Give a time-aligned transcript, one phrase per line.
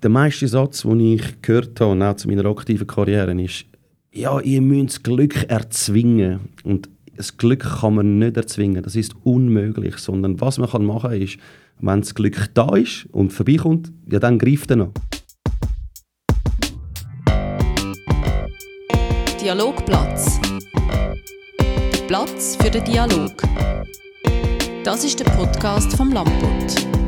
[0.00, 3.64] Der meiste Satz, den ich gehört habe, auch zu meiner aktiven Karriere, ist,
[4.12, 6.50] ja, ihr müsst das Glück erzwingen.
[6.62, 11.20] Und das Glück kann man nicht erzwingen, das ist unmöglich, sondern was man machen kann,
[11.20, 11.38] ist,
[11.80, 14.92] wenn das Glück da ist und vorbeikommt, ja, dann greift er noch.
[19.42, 20.40] Dialogplatz.
[21.92, 23.32] Der Platz für den Dialog.
[24.84, 27.07] Das ist der Podcast vom Lamput.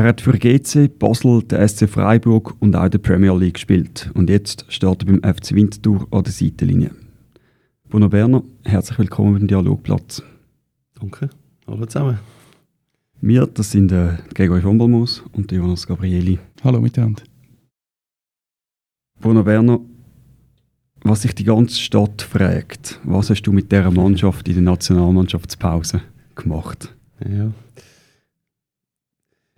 [0.00, 4.30] Er hat für GC, Basel, den SC Freiburg und auch der Premier League gespielt und
[4.30, 6.92] jetzt steht er beim FC Winterthur an der Seitenlinie.
[7.86, 10.22] Bruno Berner, herzlich willkommen beim Dialogplatz.
[10.98, 11.28] Danke,
[11.66, 12.18] hallo zusammen.
[13.20, 16.38] Wir, das sind äh, Gregor von Balmus und Jonas Gabrieli.
[16.64, 17.22] Hallo miteinander.
[19.20, 19.80] Bruno Berner,
[21.02, 26.00] was sich die ganze Stadt fragt, was hast du mit dieser Mannschaft in der Nationalmannschaftspause
[26.36, 26.96] gemacht?
[27.22, 27.52] Ja,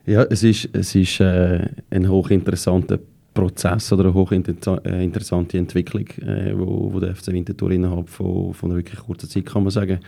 [0.06, 2.98] ja es ist, es ist äh, ein hochinteressanter
[3.34, 8.70] Prozess oder eine hochinteressante äh, Entwicklung, äh, wo, wo der FC Winterthur innerhalb von, von
[8.70, 10.00] einer wirklich kurzen Zeit, kann man sagen,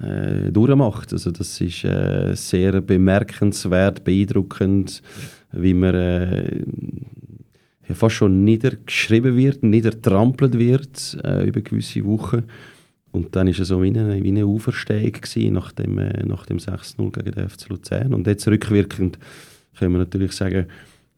[0.00, 1.12] äh, durchmacht.
[1.12, 5.02] Also das ist äh, sehr bemerkenswert, beeindruckend,
[5.52, 6.64] wie man äh,
[7.88, 12.44] ja, fast schon niedergeschrieben wird, niedertrampelt wird äh, über gewisse Wochen.
[13.16, 16.58] Und dann war es so wie eine, wie eine Auferstehung gewesen, nach dem, äh, dem
[16.58, 18.12] 6-0 gegen den FC Luzern.
[18.12, 19.18] Und jetzt rückwirkend
[19.78, 20.66] können wir natürlich sagen,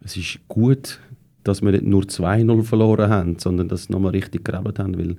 [0.05, 1.01] es ist gut,
[1.43, 5.17] dass wir nicht nur 2-0 verloren haben, sondern dass wir nochmal richtig gegraben haben, weil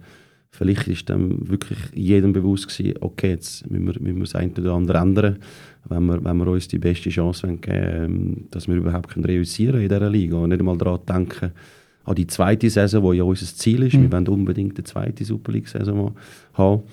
[0.52, 4.54] vielleicht ist dann wirklich jedem bewusst gewesen, okay, jetzt müssen wir, müssen wir das eine
[4.54, 5.38] oder andere ändern,
[5.90, 9.44] wenn wir, wenn wir uns die beste Chance geben wollen, dass wir überhaupt können in
[9.44, 11.52] dieser Liga und nicht einmal daran denken,
[12.10, 13.94] an die zweite Saison, die ja unser Ziel ist.
[13.94, 14.04] Mhm.
[14.04, 16.16] Wir wollen unbedingt eine zweite Super League-Saison
[16.54, 16.84] haben.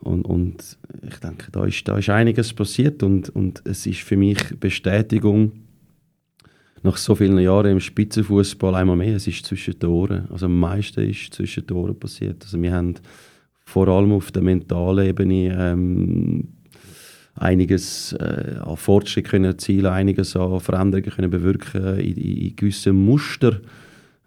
[0.00, 0.76] Und, und
[1.08, 5.52] ich denke, da ist, da ist einiges passiert und, und es ist für mich Bestätigung,
[6.82, 10.28] nach so vielen Jahren im Spitzenfußball einmal mehr, es ist zwischen den Ohren.
[10.30, 12.44] Also am meisten ist zwischen den Ohren passiert.
[12.44, 12.94] Also wir haben
[13.64, 16.48] vor allem auf der mentalen Ebene ähm,
[17.34, 22.94] einiges äh, an Fortschritt können erzielen, einiges an Veränderungen können bewirken in, in, in gewissen
[23.04, 23.60] Muster,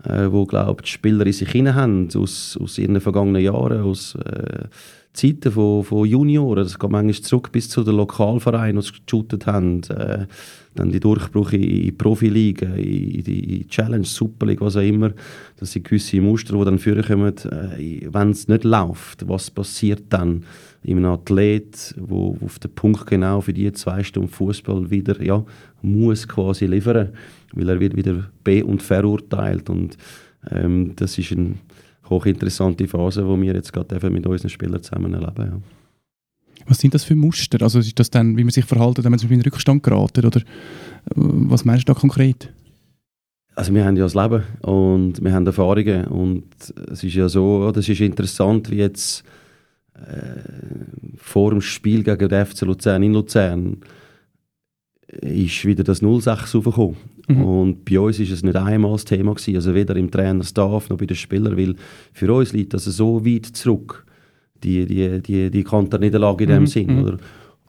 [0.03, 4.15] äh, wo glaube die Spieler in sich hinein haben aus, aus ihren vergangenen Jahren, aus
[4.15, 4.65] äh,
[5.13, 6.63] Zeiten von, von Junioren.
[6.63, 9.81] Das geht manchmal zurück bis zu den Lokalvereinen, die geshootet haben.
[9.89, 10.27] Äh,
[10.75, 15.11] dann die Durchbrüche in, in Profiligen, in die Challenge, Super League, was auch immer.
[15.57, 19.27] Das sind gewisse Muster, die dann führen kommen, äh, wenn es nicht läuft.
[19.27, 20.45] Was passiert dann
[20.83, 25.43] in einem Athlet, der auf den Punkt genau für die zwei Stunden Fußball wieder ja,
[25.81, 27.09] muss quasi liefern,
[27.53, 29.97] weil er wird wieder be- und verurteilt und
[30.49, 31.55] ähm, das ist eine
[32.09, 35.35] hochinteressante Phase, die wir jetzt gerade mit unseren Spielern zusammen erleben.
[35.37, 35.61] Ja.
[36.67, 37.61] Was sind das für Muster?
[37.61, 40.25] Also ist das dann, wie man sich verhält, wenn man in den Rückstand geraten?
[40.25, 40.43] Oder äh,
[41.15, 42.53] was meinst du da konkret?
[43.55, 46.45] Also wir haben ja das Leben und wir haben Erfahrungen und
[46.91, 49.23] es ist ja so, das ist interessant, wie jetzt
[49.95, 50.39] äh,
[51.17, 53.77] vor dem Spiel gegen den FC Luzern in Luzern
[55.21, 56.97] ist wieder das 06 raufgekommen.
[57.27, 57.43] Mhm.
[57.43, 60.97] Und bei uns ist es nicht einmal das Thema gewesen, also weder im Trainerstaff noch
[60.97, 61.75] bei den Spielern, weil
[62.13, 64.05] für uns liegt das so weit zurück
[64.63, 66.67] die, die, die, die Konterniederlage in dem mhm.
[66.67, 66.95] Sinn.
[66.95, 67.03] Mhm.
[67.03, 67.17] Oder?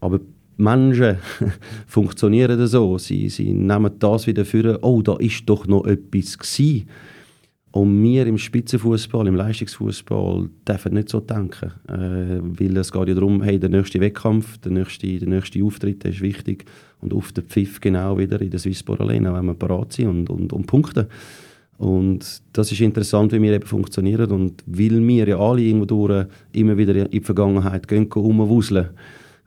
[0.01, 0.21] Aber
[0.57, 1.17] Menschen
[1.87, 2.99] funktionieren so.
[2.99, 6.89] Sie, sie nehmen das wieder für, oh, da ist doch noch etwas gewesen.
[7.73, 11.73] Und wir im Spitzenfußball, im Leistungsfußball, dürfen nicht so denken.
[11.89, 16.05] Äh, weil es geht ja darum, hey, der nächste Wettkampf, der nächste, der nächste Auftritt
[16.05, 16.65] ist wichtig.
[17.01, 20.31] Und auf den Pfiff genau wieder in der Swissport Arena, wenn wir parat sind und,
[20.31, 21.07] und, und punkten.
[21.79, 24.33] Und das ist interessant, wie wir eben funktionieren.
[24.33, 28.89] Und weil wir ja alle irgendwo durch immer wieder in die Vergangenheit gehen, rumwuseln,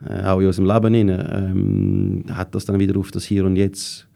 [0.08, 3.58] äh, auch in unserem Leben, rein, ähm, hat das dann wieder auf das Hier und
[3.58, 4.08] Jetzt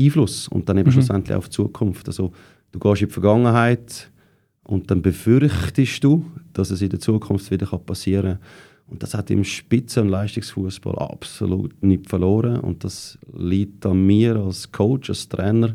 [0.00, 0.46] Einfluss.
[0.46, 0.92] Und dann eben mhm.
[0.92, 2.06] schlussendlich auf die Zukunft.
[2.06, 2.32] Also,
[2.72, 4.10] du gehst in die Vergangenheit
[4.64, 8.46] und dann befürchtest du, dass es in der Zukunft wieder passieren kann.
[8.88, 12.60] Und das hat im Spitzen- und Leistungsfußball absolut nicht verloren.
[12.60, 15.74] Und das liegt an mir als Coach, als Trainer,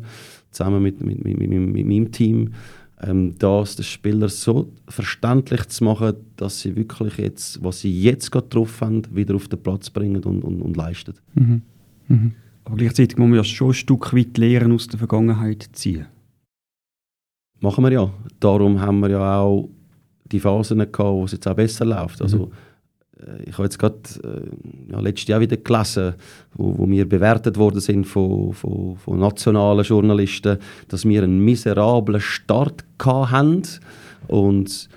[0.50, 2.54] zusammen mit, mit, mit, mit, mit meinem Team,
[3.00, 8.32] ähm, das den Spieler so verständlich zu machen, dass sie wirklich jetzt, was sie jetzt
[8.32, 11.14] gerade drauf haben, wieder auf den Platz bringen und, und, und leisten.
[11.34, 11.62] Mhm.
[12.08, 12.32] Mhm.
[12.64, 16.06] Aber gleichzeitig muss man ja schon ein Stück weit Lehren aus der Vergangenheit ziehen.
[17.64, 18.10] Machen wir ja.
[18.40, 19.70] Darum haben wir ja auch
[20.26, 22.20] die Phasen gehabt, wo es jetzt auch besser läuft.
[22.20, 22.52] Also, mhm
[23.20, 26.14] äh, ich habe jetzt gerade äh, ja, letztes Jahr wieder gelesen,
[26.54, 30.58] wo, wo wir bewertet worden sind von, von, von nationalen Journalisten,
[30.88, 33.62] dass wir einen miserablen Start hatten
[34.28, 34.88] und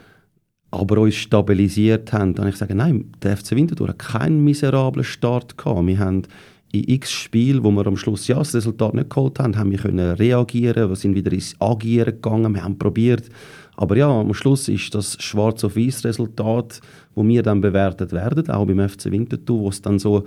[0.69, 5.57] aber uns stabilisiert haben, dann ich sage, nein, der FC Winterthur hat keinen miserablen Start
[5.57, 5.87] gehabt.
[5.87, 6.23] Wir haben
[6.71, 9.77] in x Spielen, wo wir am Schluss ja das Resultat nicht geholt haben, haben wir
[9.77, 13.29] können reagieren, wir sind wieder ins Agieren gegangen, wir haben probiert.
[13.75, 16.81] Aber ja, am Schluss ist das schwarz auf weiß Resultat,
[17.13, 20.23] wo wir dann bewertet werden, auch beim FC Winterthur, wo es dann so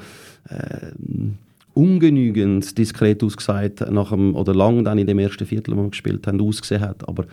[0.48, 0.92] äh,
[1.74, 6.26] ungenügend diskret ausgesagt nach dem, oder lang dann in dem ersten Viertel, wo wir gespielt
[6.26, 7.08] haben, ausgesehen hat.
[7.08, 7.26] Aber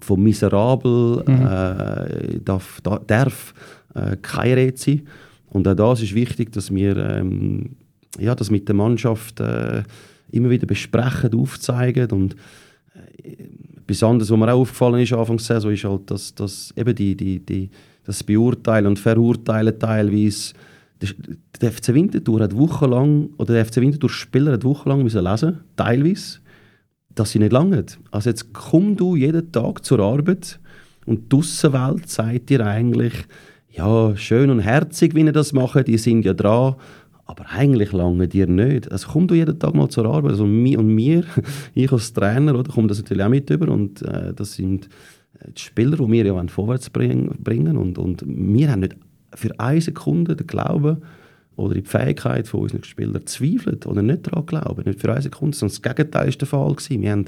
[0.00, 1.46] von miserabel mhm.
[1.46, 3.54] äh, darf, darf
[3.94, 5.02] äh, keine Rede sein.
[5.50, 7.76] Und auch das ist wichtig, dass wir ähm,
[8.18, 9.82] ja, das mit der Mannschaft äh,
[10.30, 12.36] immer wieder besprechen, aufzeigen und
[13.22, 13.36] äh,
[13.86, 17.16] besonders, was mir auch aufgefallen ist Anfang der Saison, ist halt, dass, dass eben die,
[17.16, 17.70] die, die,
[18.04, 20.54] das Beurteilen und Verurteilen teilweise
[21.60, 26.38] der FC Winterthur hat wochenlang, oder der FC Winterthur Spieler hat wochenlang müssen lesen, teilweise,
[27.14, 27.84] dass sie nicht lange.
[28.10, 30.58] Also jetzt komm du jeden Tag zur Arbeit
[31.06, 33.12] und die Aussenwelt sagt dir eigentlich,
[33.70, 36.74] ja, schön und herzig, wie ihr das macht, die sind ja dran,
[37.28, 38.90] aber eigentlich lange dir nicht.
[38.90, 40.32] Also komm du jeden Tag mal zur Arbeit.
[40.32, 41.24] Also mir und mir,
[41.74, 44.88] ich als Trainer, oder, komme das natürlich auch mit über und äh, das sind
[45.38, 48.96] äh, die Spieler, die wir ja vorwärts bringen und, und wir haben nicht
[49.34, 51.02] für eine Sekunde den Glauben
[51.56, 55.54] oder die Fähigkeit von unseren Spielern zweifelt oder nicht daran glauben, nicht für eine Sekunde,
[55.54, 56.76] sondern das Gegenteil war der Fall.
[56.88, 57.24] Wir haben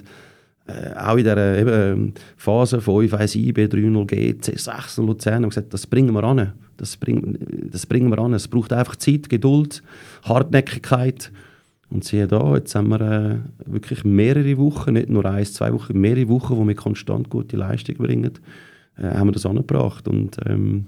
[0.67, 5.87] äh, auch in dieser eben, Phase 5, 1 IB, 3-0 GC, 6 Luzern gesagt, das
[5.87, 6.55] bringen wir an.
[6.81, 7.39] Das, bring,
[7.71, 8.33] das bringen wir an.
[8.33, 9.83] Es braucht einfach Zeit, Geduld,
[10.23, 11.31] Hartnäckigkeit.
[11.91, 16.01] Und siehe da, jetzt haben wir äh, wirklich mehrere Wochen, nicht nur eins, zwei Wochen,
[16.01, 18.33] mehrere Wochen, wo wir konstant gute Leistung bringen,
[18.97, 20.09] äh, haben wir das angebracht.
[20.09, 20.87] Und ähm,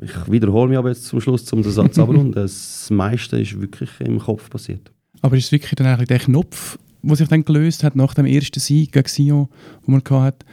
[0.00, 2.32] ich wiederhole mich aber jetzt zum Schluss, um den Satz abrunden.
[2.32, 4.90] Das meiste ist wirklich im Kopf passiert.
[5.22, 8.26] Aber ist es wirklich dann eigentlich der Knopf, der sich dann gelöst hat nach dem
[8.26, 9.48] ersten Sieg gegen Sion,
[9.86, 10.44] den man hatte?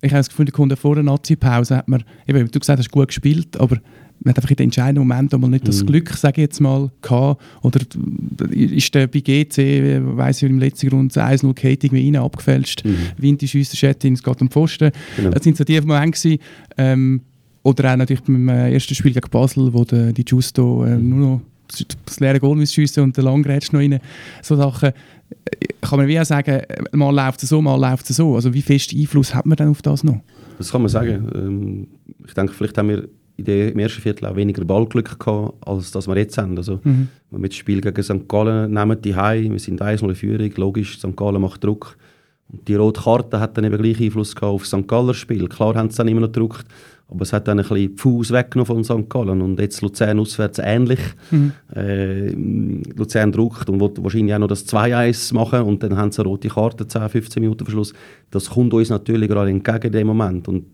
[0.00, 3.58] Ich habe das Gefühl, vor der Nazi-Pause hat man, eben, du gesagt hast, gut gespielt,
[3.58, 3.78] aber
[4.20, 5.86] man hat einfach in den entscheidenden Momenten mal nicht das mhm.
[5.86, 7.40] Glück, sage ich jetzt mal, gehabt.
[7.62, 7.80] Oder
[8.50, 12.96] ist der bei GC, weiss ich, im letzten Grund 1-0 geht irgendwie rein, abgefälscht, mhm.
[13.16, 14.90] Winti schiesst der Schettin, es geht um Pfosten.
[15.16, 15.30] Genau.
[15.30, 16.38] Das sind so die Momente
[16.76, 17.20] ähm,
[17.62, 21.18] oder auch natürlich beim äh, ersten Spiel gegen Basel, wo der, die Justo äh, nur
[21.18, 21.40] noch
[22.04, 24.00] das leere Goal schiessen und der Langrätsch noch rein.
[24.42, 26.62] So Sachen äh, kann man wie auch sagen,
[26.92, 28.34] mal läuft es so, mal läuft es so.
[28.34, 30.20] Also wie fest Einfluss hat man denn auf das noch?
[30.56, 31.30] Das kann man sagen.
[31.34, 31.88] Ähm,
[32.26, 33.08] ich denke, vielleicht haben wir
[33.38, 36.56] in dem, im ersten Viertel auch weniger Ballglück gehabt, als das wir jetzt haben.
[36.56, 37.08] Also, mhm.
[37.30, 38.28] Wenn wir das Spiel gegen St.
[38.28, 41.16] Gallen nehmen, die Heim, wir sind 1-0 in Führung, logisch, St.
[41.16, 41.96] Gallen macht Druck.
[42.50, 44.88] Und die rote Karte hat dann eben gleich Einfluss gehabt auf das St.
[44.88, 45.48] Galler Spiel.
[45.48, 46.66] Klar haben sie dann immer noch gedruckt,
[47.08, 49.08] aber es hat dann ein bisschen Fuß weggenommen von St.
[49.08, 49.40] Gallen.
[49.40, 51.00] Und jetzt Luzern auswärts ähnlich.
[51.30, 51.52] Mhm.
[51.76, 52.30] Äh,
[52.96, 56.28] Luzern druckt und will wahrscheinlich auch noch das 2-1 machen und dann haben sie eine
[56.28, 57.92] rote Karte, 10, 15 Minuten Verschluss.
[58.30, 60.48] Das kommt uns natürlich gerade entgegen in dem Moment.
[60.48, 60.64] Und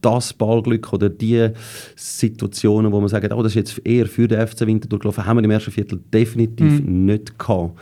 [0.00, 1.48] das Ballglück oder die
[1.96, 5.36] Situationen, wo man sagt, oh, das ist jetzt eher für den FC Winterthur gelaufen, haben
[5.38, 7.06] wir im ersten Viertel definitiv mhm.
[7.06, 7.78] nicht gehabt.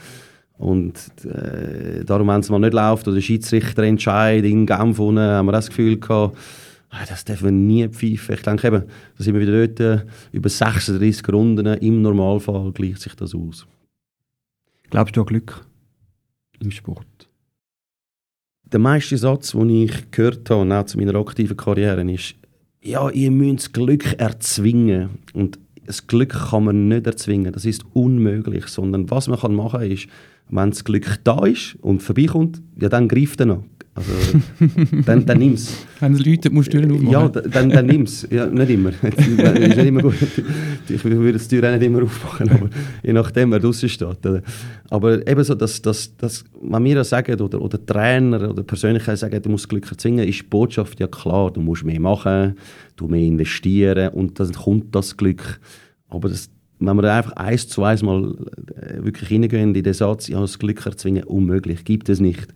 [0.58, 0.94] Und
[1.24, 5.46] äh, darum, wenn es mal nicht läuft oder der Schiedsrichter entscheidet in Genf, unten, haben
[5.46, 6.36] wir das Gefühl gehabt,
[6.90, 8.34] Ah, das dürfen wir nie pfeifen.
[8.34, 8.84] Ich denke eben,
[9.16, 13.66] da sind wir wieder dort, äh, über 36 Runden, im Normalfall gleicht sich das aus.
[14.90, 15.66] Glaubst du an Glück
[16.60, 17.27] im Sport?
[18.70, 22.34] Der meiste Satz, den ich gehört habe, auch zu meiner aktiven Karriere, ist,
[22.82, 25.10] ja, ihr müsst das Glück erzwingen.
[25.32, 29.90] Und das Glück kann man nicht erzwingen, das ist unmöglich, sondern was man machen kann,
[29.90, 30.08] ist,
[30.50, 33.64] wenn das Glück da ist und vorbeikommt, ja, dann greift er noch.
[33.94, 34.12] Also,
[35.06, 35.86] dann, dann nimm's.
[36.00, 37.12] Wenn es läutet, musst du die Tür aufmachen.
[37.12, 38.26] Ja, dann, dann nimm's.
[38.30, 38.90] Ja, nicht immer.
[39.02, 39.18] ist
[39.76, 40.14] nicht immer gut.
[40.88, 42.70] Ich würde die Tür auch nicht immer aufmachen, aber
[43.02, 44.18] je nachdem, wer draußen steht.
[44.90, 49.18] Aber eben so, dass, dass, dass wenn wir das sagen, oder, oder Trainer oder Persönlichkeit
[49.18, 51.50] sagen, du musst Glück erzwingen, ist die Botschaft ja klar.
[51.50, 52.56] Du musst mehr machen,
[52.96, 55.60] du mehr investieren und dann kommt das Glück.
[56.08, 58.36] Aber das, wenn wir einfach eins zu eins mal
[58.76, 62.48] äh, wirklich hineingehen in den Satz, ja, das Glück erzwingen, unmöglich, gibt es nicht.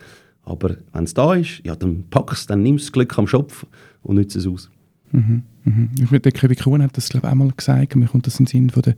[0.45, 3.67] Aber wenn es da ist, ja, dann packst dann nimmst du das Glück am Schopf
[4.03, 4.71] und nützt es aus.
[5.13, 5.91] Mhm, mhm.
[5.97, 8.41] Ich meine, der Kevin Kuhn hat das glaube ich, auch mal gesagt, mir kommt das
[8.41, 8.97] in den Sinn von der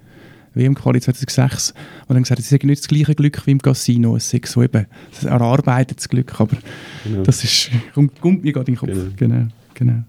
[0.55, 1.75] WM-Quali 2006,
[2.07, 4.47] wo er gesagt hat, es ist nicht das gleiche Glück wie im Casino, es ist
[4.47, 6.57] so eben, es erarbeitet Glück, aber
[7.03, 7.23] genau.
[7.23, 9.17] das ist, kommt, kommt mir gerade in den Kopf.
[9.17, 9.35] Genau.
[9.35, 10.05] genau, genau.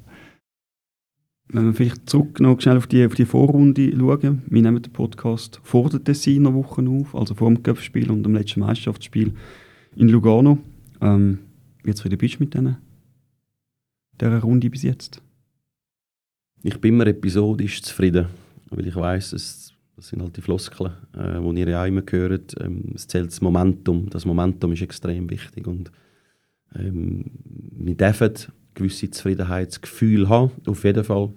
[1.47, 4.91] Wenn wir vielleicht zurück noch schnell auf die, auf die Vorrunde schauen, wir nehmen den
[4.91, 9.33] Podcast vor der Tessiner Woche auf, also vor dem Cup-Spiel und dem letzten Meisterschaftsspiel
[9.95, 10.57] in Lugano.
[11.01, 11.39] Ähm,
[11.83, 12.77] wie zufrieden bist du mit denen,
[14.19, 15.21] dieser Runde bis jetzt?
[16.63, 18.27] Ich bin immer episodisch zufrieden,
[18.69, 22.55] weil ich weiß, das sind halt die Floskeln, äh, die ihr ja immer hört.
[22.59, 24.09] Ähm, es zählt das Momentum.
[24.09, 25.91] Das Momentum ist extrem wichtig und
[26.75, 28.33] ähm, wir dürfen
[28.73, 31.33] gewisse Zufriedenheitsgefühl haben, auf jeden Fall.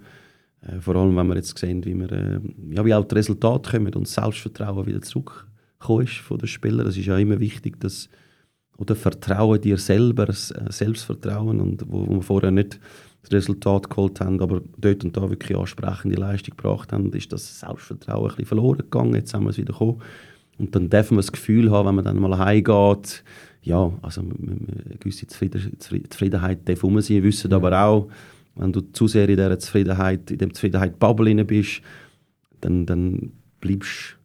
[0.61, 2.39] Äh, vor allem, wenn wir jetzt sehen, wie, wir, äh,
[2.71, 6.85] ja, wie auch die Resultate kommen und das Selbstvertrauen wieder zurückgekommen ist von den Spielern.
[6.85, 8.09] Das ist ja immer wichtig, dass
[8.79, 12.79] oder Vertrauen dir selber, äh, Selbstvertrauen, und wo, wo wir vorher nicht
[13.21, 17.59] das Resultat geholt haben, aber dort und da wirklich ansprechende Leistung gebracht haben, ist das
[17.59, 19.15] Selbstvertrauen ein bisschen verloren gegangen.
[19.15, 20.01] Jetzt haben wir es wieder gekommen.
[20.57, 23.23] Und dann dürfen wir das Gefühl haben, wenn man dann mal heimgeht,
[23.61, 27.17] ja, also eine gewisse Zufriedenheit darf rum sein.
[27.17, 27.57] Wir wissen ja.
[27.57, 28.09] aber auch,
[28.55, 31.81] wenn du zu sehr in dieser Zufriedenheit, in dem Zufriedenheit-Bubble bist,
[32.61, 34.18] dann, dann bleibst du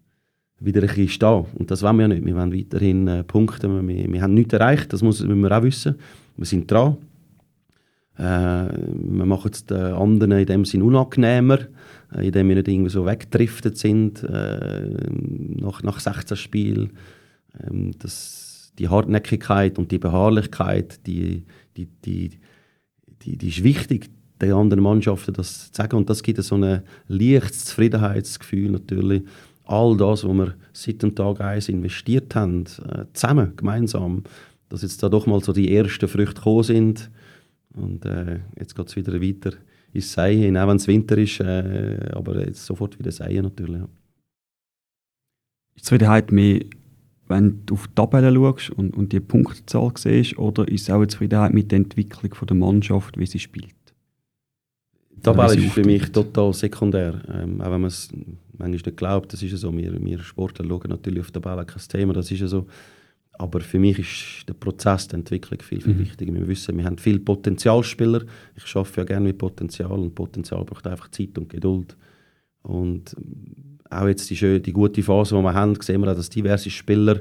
[0.64, 1.44] wieder ein bisschen stehen.
[1.54, 2.25] Und das wollen wir ja nicht.
[2.25, 3.87] Wir wollen weiterhin äh, punkten.
[3.88, 5.97] Wir, wir haben nichts erreicht, das müssen wir auch wissen.
[6.37, 6.97] Wir sind dran.
[8.16, 11.59] Äh, wir machen es den anderen in dem Sinn unangenehmer,
[12.14, 16.92] äh, indem wir nicht irgendwie so weggedriftet sind äh, nach, nach 16 Spielen.
[17.61, 21.44] Ähm, das, die Hartnäckigkeit und die Beharrlichkeit, die,
[21.76, 22.30] die, die,
[23.23, 25.97] die, die ist wichtig, den anderen Mannschaften das zu sagen.
[25.97, 29.23] Und das gibt so ein leichtes Zufriedenheitsgefühl natürlich.
[29.64, 34.25] All das, was wir seit dem Tag 1 investiert haben, äh, zusammen, gemeinsam,
[34.68, 37.11] dass jetzt da doch mal so die ersten Früchte gekommen sind.
[37.75, 39.56] Und äh, jetzt geht es wieder weiter
[39.92, 43.80] ins Seien, auch wenn es Winter ist, äh, aber jetzt sofort wieder Seien natürlich.
[43.80, 43.88] Ja.
[45.76, 46.61] Ist Zufriedenheit mehr,
[47.26, 51.04] wenn du auf die Tabelle schaust und, und die Punktzahl siehst, oder ist es auch
[51.06, 53.75] Zufriedenheit mit der Entwicklung der Mannschaft, wie sie spielt?
[55.25, 57.21] Tabelle ist für mich total sekundär.
[57.33, 58.09] Ähm, auch wenn man es
[58.52, 59.76] manchmal nicht glaubt, das ist ja so.
[59.76, 62.66] Wir, wir Sportler schauen natürlich auf die Tabelle kein Thema, das ist ja so.
[63.37, 66.00] Aber für mich ist der Prozess der Entwicklung viel, viel mhm.
[66.00, 66.33] wichtiger.
[66.33, 68.23] Wir wissen, wir haben viele Potenzialspieler.
[68.57, 71.97] Ich arbeite ja gerne mit Potenzial und Potenzial braucht einfach Zeit und Geduld.
[72.62, 73.16] Und
[73.90, 77.21] auch jetzt die, die gute Phase, die wir haben, sehen wir auch, dass diverse Spieler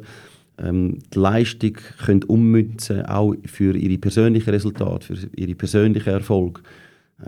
[0.60, 1.74] ähm, die Leistung
[2.06, 6.62] können ummünzen auch für ihre persönlichen Resultate, für ihre persönlichen Erfolge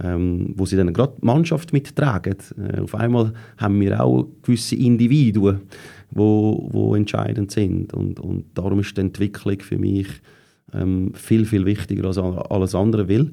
[0.01, 2.37] ähm, wo sie dann gerade die Mannschaft mittragen.
[2.57, 5.61] Äh, auf einmal haben wir auch gewisse Individuen,
[6.11, 10.07] wo, wo entscheidend sind und, und darum ist die Entwicklung für mich
[10.73, 13.31] ähm, viel, viel wichtiger als alles andere, weil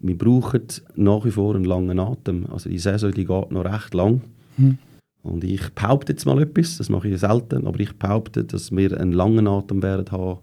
[0.00, 0.66] wir brauchen
[0.96, 2.46] nach wie vor einen langen Atem.
[2.50, 4.22] Also die Saison die geht noch recht lang.
[4.56, 4.78] Hm.
[5.22, 9.00] Und ich behaupte jetzt mal etwas, das mache ich selten, aber ich behaupte, dass wir
[9.00, 10.40] einen langen Atem werden haben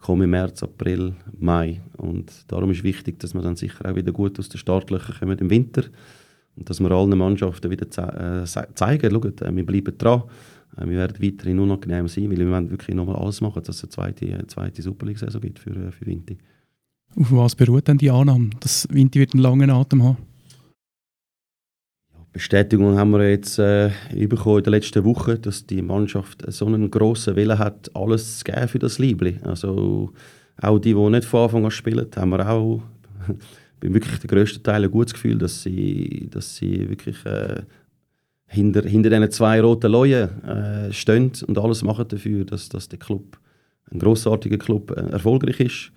[0.00, 1.80] kommen im März, April, Mai.
[1.96, 5.38] Und darum ist wichtig, dass wir dann sicher auch wieder gut aus den Startlöchern kommen
[5.38, 5.84] im Winter.
[6.56, 10.24] Und dass wir allen Mannschaften wieder ze äh, zeigen, schaut, äh, wir bleiben dran.
[10.76, 13.84] Äh, wir werden weiterhin unangenehm sein, weil wir wollen wirklich nochmal alles machen, dass es
[13.84, 16.38] eine zweite, eine zweite Super League-Saison gibt für, äh, für Vinti.
[17.16, 20.29] Auf was beruht denn die Annahme, dass Vinti wird einen langen Atem haben?
[22.32, 26.90] Bestätigung haben wir jetzt äh, bekommen in der letzten Woche, dass die Mannschaft so einen
[26.90, 29.42] grossen Willen hat, alles zu geben für das Liebling.
[29.42, 30.12] Also
[30.60, 32.82] auch die, die nicht von Anfang an spielen, haben wir auch
[33.80, 37.62] bin wirklich der grösste Teil ein gutes Gefühl, dass sie, dass sie wirklich äh,
[38.46, 42.98] hinter, hinter diesen zwei roten Leuen äh, stehen und alles machen dafür, dass, dass der
[42.98, 43.38] Club
[43.90, 45.92] ein grossartiger Club äh, erfolgreich ist.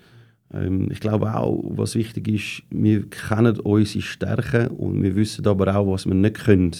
[0.54, 5.76] Ähm, ich glaube auch, was wichtig ist, wir kennen unsere Stärken und wir wissen aber
[5.76, 6.76] auch, was wir nicht können.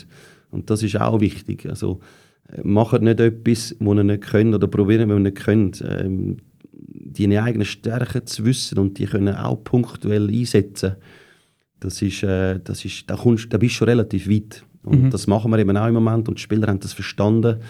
[0.52, 1.66] Und das ist auch wichtig.
[1.68, 2.00] Also,
[2.50, 5.84] äh, macht nicht etwas, was ihr nicht könnt oder probieren, was ihr nicht könnt.
[5.88, 6.38] Ähm,
[6.72, 10.96] deine eigenen Stärken zu wissen und die können auch punktuell einsetzen,
[11.80, 14.64] das ist, äh, das ist, da, kommst, da bist du schon relativ weit.
[14.84, 15.10] Und mhm.
[15.10, 17.62] das machen wir eben auch im Moment und die Spieler haben das verstanden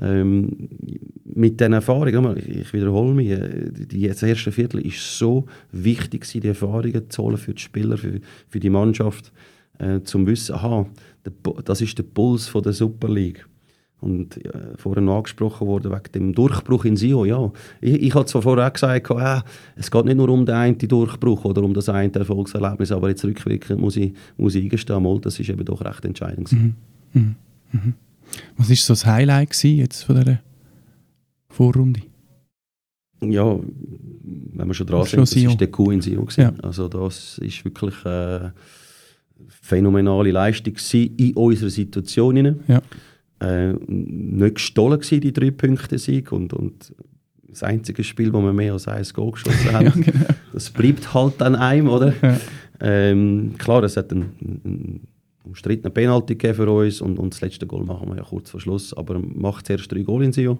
[0.00, 0.68] ähm,
[1.24, 7.08] mit den Erfahrungen, ich wiederhole mich, äh, das erste Viertel ist so wichtig, die Erfahrungen
[7.10, 9.32] zu holen für die Spieler, für, für die Mannschaft,
[9.78, 10.86] äh, zum wissen, aha,
[11.64, 13.46] das ist der Puls von der Super League.
[14.00, 17.26] Und äh, vorhin angesprochen worden wegen dem Durchbruch in Sio.
[17.26, 17.52] Ja,
[17.82, 19.40] ich, ich habe zwar vorher auch gesagt, äh,
[19.76, 23.24] es geht nicht nur um den einen Durchbruch oder um das eine Erfolgserlebnis, aber jetzt
[23.26, 26.50] rückwirkend muss ich, muss ich eingestehen, mal, das ist eben doch recht entscheidend.
[26.50, 26.74] Mhm.
[27.12, 27.34] Mhm.
[27.72, 27.94] Mhm.
[28.56, 30.40] Was war so das Highlight jetzt von dieser
[31.48, 32.00] Vorrunde?
[33.22, 33.58] Ja,
[34.54, 36.28] wenn wir schon dran sind, das war der Kuh in Sion.
[36.36, 36.52] Ja.
[36.62, 38.54] Also das ist wirklich eine
[39.48, 42.56] phänomenale Leistung in unserer Situation.
[42.66, 42.82] Ja.
[43.40, 46.94] Äh, nicht gestohlen gewesen, die drei Punkte Sieg und, und
[47.48, 50.26] das einzige Spiel, wo wir mehr als ein Goal geschossen haben, ja, genau.
[50.52, 52.14] das bleibt halt an einem, oder?
[52.22, 52.40] Ja.
[52.80, 55.08] Ähm, klar, es hat einen, einen
[55.50, 58.94] umstrittenen Penalty für uns und, und das letzte Goal machen wir ja kurz vor Schluss.
[58.94, 60.58] Aber macht zuerst drei Goal in Sio.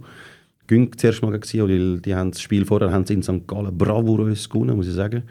[0.66, 3.46] Ging zuerst mal gegen Sio, weil die haben das Spiel vorher haben sie in St.
[3.46, 5.22] Gallen bravourös gewonnen, muss ich sagen.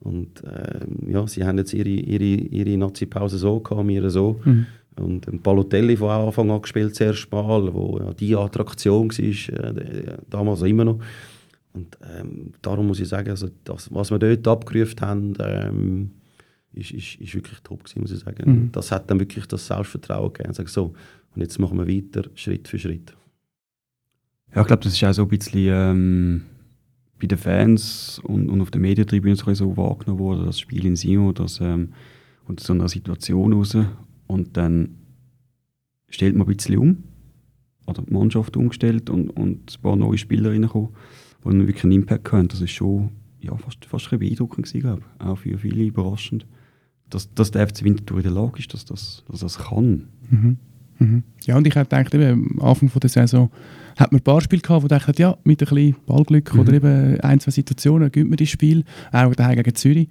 [0.00, 0.80] Und äh,
[1.10, 4.40] ja, sie haben jetzt ihre, ihre, ihre Nazi-Pause so gehabt, wir so.
[4.44, 4.66] Mhm.
[4.96, 10.16] Und ähm, Balotelli von Anfang an gespielt, zuerst mal, wo ja, die Attraktion war, äh,
[10.28, 11.00] damals immer noch.
[11.72, 16.10] Und ähm, darum muss ich sagen, also das, was wir dort abgerufen haben, ähm,
[16.72, 18.50] ist, ist, ist wirklich top gewesen, muss ich sagen.
[18.50, 18.72] Mhm.
[18.72, 20.50] Das hat dann wirklich das Selbstvertrauen gegeben.
[20.50, 20.94] Und sagen, so,
[21.34, 23.16] und jetzt machen wir weiter, Schritt für Schritt.
[24.54, 26.42] Ja, ich glaube, das ist auch so ein bisschen ähm,
[27.20, 30.96] bei den Fans und, und auf der Medientribüne so, so wahrgenommen worden, das Spiel in
[30.96, 31.92] Sion, das ähm,
[32.46, 33.76] und so einer Situation raus.
[34.26, 34.96] Und dann
[36.08, 37.04] stellt man ein bisschen um,
[37.86, 40.90] oder die Mannschaft umgestellt und, und ein paar neue Spieler reingekommen,
[41.44, 42.48] die dann wirklich einen Impact haben.
[42.48, 43.10] Das ist schon
[43.40, 45.26] ja, fast, fast ein beeindruckend gewesen, glaube ich.
[45.26, 46.46] Auch für viele überraschend,
[47.10, 50.08] dass, dass der FC Winterthur in der Lage ist, dass das, dass das kann.
[50.30, 50.56] Mhm.
[50.98, 51.22] Mhm.
[51.46, 53.50] Ja, und ich hätte gedacht, eben, am Anfang von der Saison
[53.96, 56.60] hat man ein paar Spiele gehabt, wo ich dachte, ja, mit ein bisschen Ballglück Mhm.
[56.60, 58.84] oder eben ein, zwei Situationen gewinnt man das Spiel.
[59.10, 60.08] Auch daheim gegen Zürich,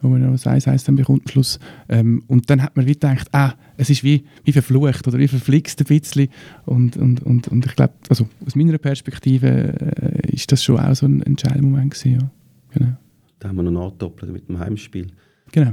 [0.00, 1.60] wo man noch das 1-1 dann bekommt am Schluss.
[1.88, 5.28] Ähm, und dann hat man wie gedacht, ah, es ist wie, wie verflucht oder wie
[5.28, 6.28] verflixt ein bisschen.
[6.66, 10.94] Und, und, und, und ich glaube, also aus meiner Perspektive äh, ist das schon auch
[10.96, 12.30] so ein Entscheidungsmoment gewesen, ja.
[12.74, 12.92] Genau.
[13.38, 15.06] Da haben wir noch nachgedoppelt mit dem Heimspiel.
[15.52, 15.72] genau.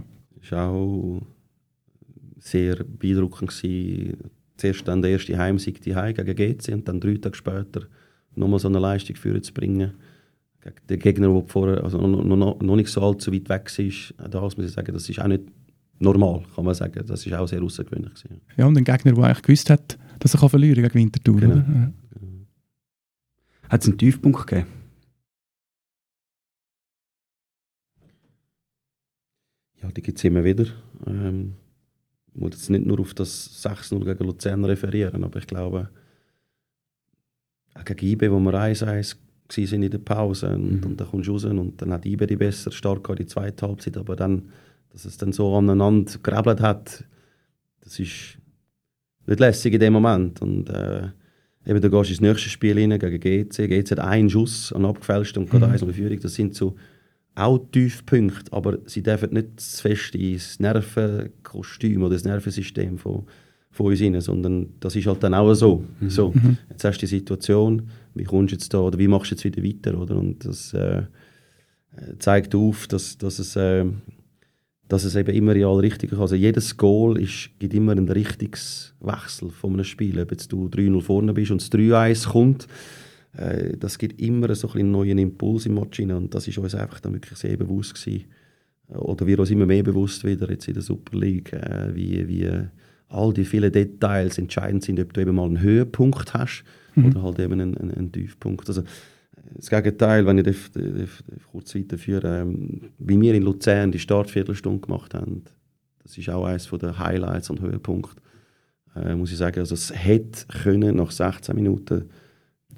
[0.50, 1.22] War auch
[2.40, 3.50] sehr beeindruckend.
[3.50, 4.18] Gewesen.
[4.58, 7.88] Zuerst dann der erste Heimsieg die gegen GC und dann drei Tage später
[8.36, 9.94] nochmal so eine Leistung führen zu bringen.
[10.62, 14.30] Gegen den Gegner, der vorher also noch, noch, noch nicht so allzu weit weg war.
[14.30, 15.44] Das muss ich sagen, das ist auch nicht
[16.00, 17.02] normal, kann man sagen.
[17.06, 18.14] Das ist auch sehr außergewöhnlich.
[18.14, 18.42] Gewesen.
[18.58, 21.40] Ja, und ein Gegner, der eigentlich gewusst hat, dass er kann verlieren gegen Winterthur.
[21.40, 21.54] Genau.
[21.54, 21.66] Oder?
[21.68, 21.92] Ja.
[23.70, 24.68] Hat es einen Tiefpunkt gegeben?
[29.82, 30.66] Ja, die gibt es immer wieder.
[31.08, 31.54] Ähm,
[32.34, 35.90] ich muss jetzt nicht nur auf das 6-0 gegen Luzern referieren, aber ich glaube,
[37.76, 39.16] auch gegen IBE, wo wir 1-1
[39.72, 40.84] waren in der Pause und, Mhm.
[40.86, 43.66] und dann kommst du raus und dann hat IBE die besser stark gehabt, die zweite
[43.68, 44.50] Halbzeit, aber dann,
[44.92, 47.04] dass es dann so aneinander gerebelt hat,
[47.82, 48.38] das ist
[49.26, 51.08] nicht lässig in dem Moment und äh,
[51.66, 54.86] eben, da gehst du ins nächste Spiel rein gegen GC, GC hat einen Schuss an
[54.86, 55.72] abgefälscht und gerade Mhm.
[55.74, 56.76] eins in Führung, das sind so
[57.40, 63.24] auch Tiefpunkte, aber sie dürfen nicht zu fest ins Nervenkostüm oder das Nervensystem von,
[63.72, 65.84] von uns rein, sondern das ist halt dann auch so.
[66.08, 66.58] so Mhm.
[66.70, 69.46] jetzt hast du die Situation, wie kommst du jetzt da oder wie machst du jetzt
[69.46, 70.16] wieder weiter, oder?
[70.18, 71.04] Und das äh,
[72.20, 73.86] zeigt auf, dass, dass, es, äh,
[74.88, 76.20] dass es eben immer real richtig ist.
[76.20, 80.20] Also jedes Goal ist, gibt immer einen Richtungswechsel von einem Spiel.
[80.20, 82.68] Ob jetzt du 3-0 vorne bist und das 3-1 kommt,
[83.40, 86.12] äh, das gibt immer so einen neuen Impuls im Match rein.
[86.12, 88.26] und das ist uns einfach dann wirklich sehr bewusst gewesen.
[88.90, 92.50] Oder wir uns immer mehr bewusst wieder jetzt in der Super League, äh, wie, wie
[93.10, 96.64] all die vielen Details entscheidend sind, ob du eben mal einen Höhepunkt hast
[97.00, 97.06] Mhm.
[97.08, 98.68] oder halt eben einen, einen, einen Tiefpunkt.
[98.68, 98.84] Also,
[99.56, 100.84] das Gegenteil, wenn ich das, das,
[101.28, 105.44] das kurz weiterführe, ähm, wie wir in Luzern die Startviertelstunde gemacht haben,
[106.04, 108.22] das ist auch eines der Highlights und Höhepunkte,
[108.96, 109.60] äh, muss ich sagen.
[109.60, 112.10] Also es hätte können nach 16 Minuten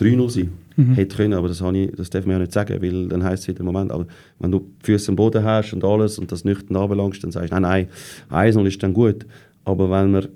[0.01, 0.93] 3-0 sein Mhm.
[0.93, 3.47] hätte können, aber das, ich, das darf man ja nicht sagen, weil dann heisst es
[3.49, 4.07] wieder, Moment, aber
[4.39, 7.51] wenn du die Füße am Boden hast und alles und das nüchtern anbelangst, dann sagst
[7.51, 7.87] du, nein,
[8.29, 9.25] nein, 1-0 ist dann gut.
[9.63, 10.27] Aber wenn man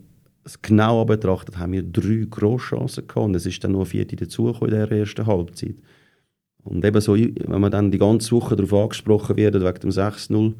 [0.44, 4.16] es genau betrachtet, haben wir drei Grosschancen gehabt und es ist dann noch eine vierte
[4.16, 5.76] dazugekommen in der ersten Halbzeit.
[6.64, 10.54] Und eben so, wenn man dann die ganze Woche darauf angesprochen wird, wegen dem 6-0,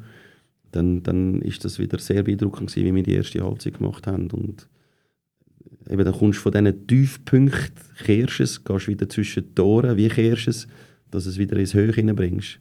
[0.72, 4.30] dann, dann ist das wieder sehr beeindruckend gewesen, wie wir die erste Halbzeit gemacht haben.
[4.30, 4.68] Und
[5.88, 7.72] eben, dann kommst du von diesen Tiefpunkten,
[8.04, 10.66] kehrst es, gehst wieder zwischen die Toren, wie kehrst es,
[11.10, 12.58] dass du es wieder ins Höhe hineinbringst.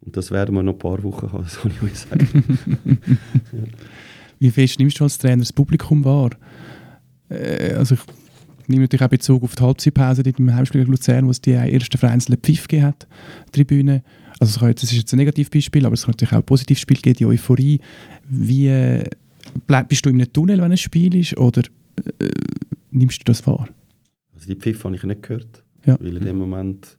[0.00, 2.98] Und das werden wir noch ein paar Wochen haben, kann ich euch sagen.
[4.38, 6.30] Wie fest nimmst du als Trainer das Publikum wahr?
[7.28, 11.26] Äh, also ich nehme natürlich auch Bezug auf die Halbzeitpause dort im Heimspiel gegen Luzern,
[11.26, 13.06] wo es die ersten vereinzelten Pfiff gegeben hat,
[13.52, 14.02] Tribüne.
[14.40, 16.96] Also es jetzt, das ist jetzt ein Negativbeispiel, aber es kann natürlich auch ein Positivspiel
[16.96, 17.80] geben, die Euphorie.
[18.28, 19.04] Wie äh,
[19.88, 21.62] bist du in einem Tunnel, wenn ein Spiel ist, oder
[22.20, 22.28] äh,
[22.90, 23.68] nimmst du das wahr?
[24.34, 25.96] Also die Pfiff habe ich nicht gehört, Ja.
[26.00, 26.98] weil in dem Moment,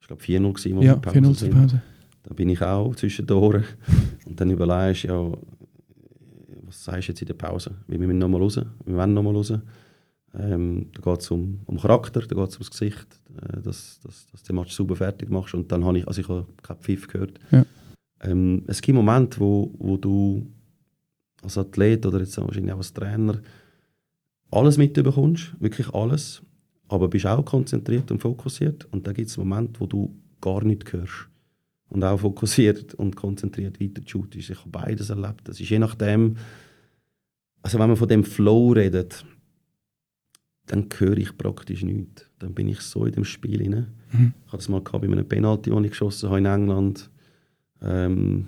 [0.00, 1.52] ich glaube 4-0 gewesen, wo Ja, wir in 4-0 Pause sind.
[1.54, 1.82] Pause.
[2.22, 3.64] Da bin ich auch zwischen den Ohren.
[4.26, 5.32] Und dann überlegst du, ja,
[6.66, 7.74] was sagst du jetzt in der Pause?
[7.86, 9.52] Wir müssen nochmal raus, wir wollen nochmal raus.
[10.32, 13.06] Ähm, da geht es um, um Charakter, da geht es ums Gesicht,
[13.42, 15.54] äh, dass, dass, dass du den Match sauber fertig machst.
[15.54, 17.40] Und dann habe ich, also ich habe keinen Pfiff gehört.
[17.50, 17.64] Ja.
[18.22, 20.46] Ähm, es gibt Momente, wo, wo du
[21.42, 23.40] als Athlet oder jetzt wahrscheinlich auch als Trainer
[24.50, 26.42] alles mitbekommst, wirklich alles,
[26.88, 28.86] aber bist auch konzentriert und fokussiert.
[28.92, 31.28] Und dann gibt es Momente, wo du gar nichts hörst
[31.88, 34.50] und auch fokussiert und konzentriert weiter shootest.
[34.50, 35.42] Ich habe beides erlebt.
[35.44, 36.36] Das ist je nachdem,
[37.62, 39.24] also wenn man von dem Flow redet,
[40.66, 42.30] dann höre ich praktisch nichts.
[42.38, 43.88] Dann bin ich so in dem Spiel rein.
[44.12, 44.34] Mhm.
[44.46, 47.10] Ich hatte das mal gehabt bei einem Penalty, den ich geschossen habe in England,
[47.82, 48.46] ähm,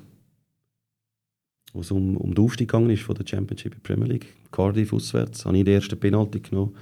[1.72, 4.26] wo es um, um den Aufstieg gegangen ist von der Championship in der Premier League.
[4.50, 6.74] Cardiff auswärts, habe ich den ersten Penalty genommen.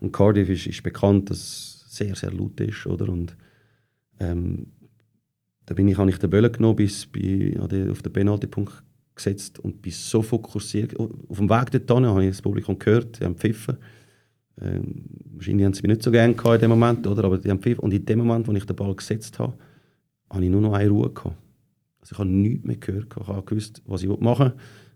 [0.00, 3.08] Und Cardiff ist, ist bekannt, dass es sehr, sehr laut ist, oder?
[3.08, 3.36] Und
[4.20, 4.66] ähm,
[5.66, 7.56] da bin ich, habe ich den Böllen genommen, bis bei,
[7.90, 8.82] auf den Penaltypunkt
[9.14, 10.98] gesetzt und bin so fokussiert.
[10.98, 13.78] Auf dem Weg dorthin habe ich das Publikum gehört, die haben pfiffen.
[14.60, 17.24] Ähm, wahrscheinlich haben sie mich nicht so gerne in dem Moment, oder?
[17.24, 17.80] aber die haben pfiffen.
[17.80, 19.54] Und in dem Moment, wo ich den Ball gesetzt habe,
[20.30, 21.36] habe ich nur noch eine Ruhe gehabt.
[22.04, 23.06] Also ich habe nichts mehr gehört.
[23.18, 24.54] Ich habe gewusst, was ich machen will,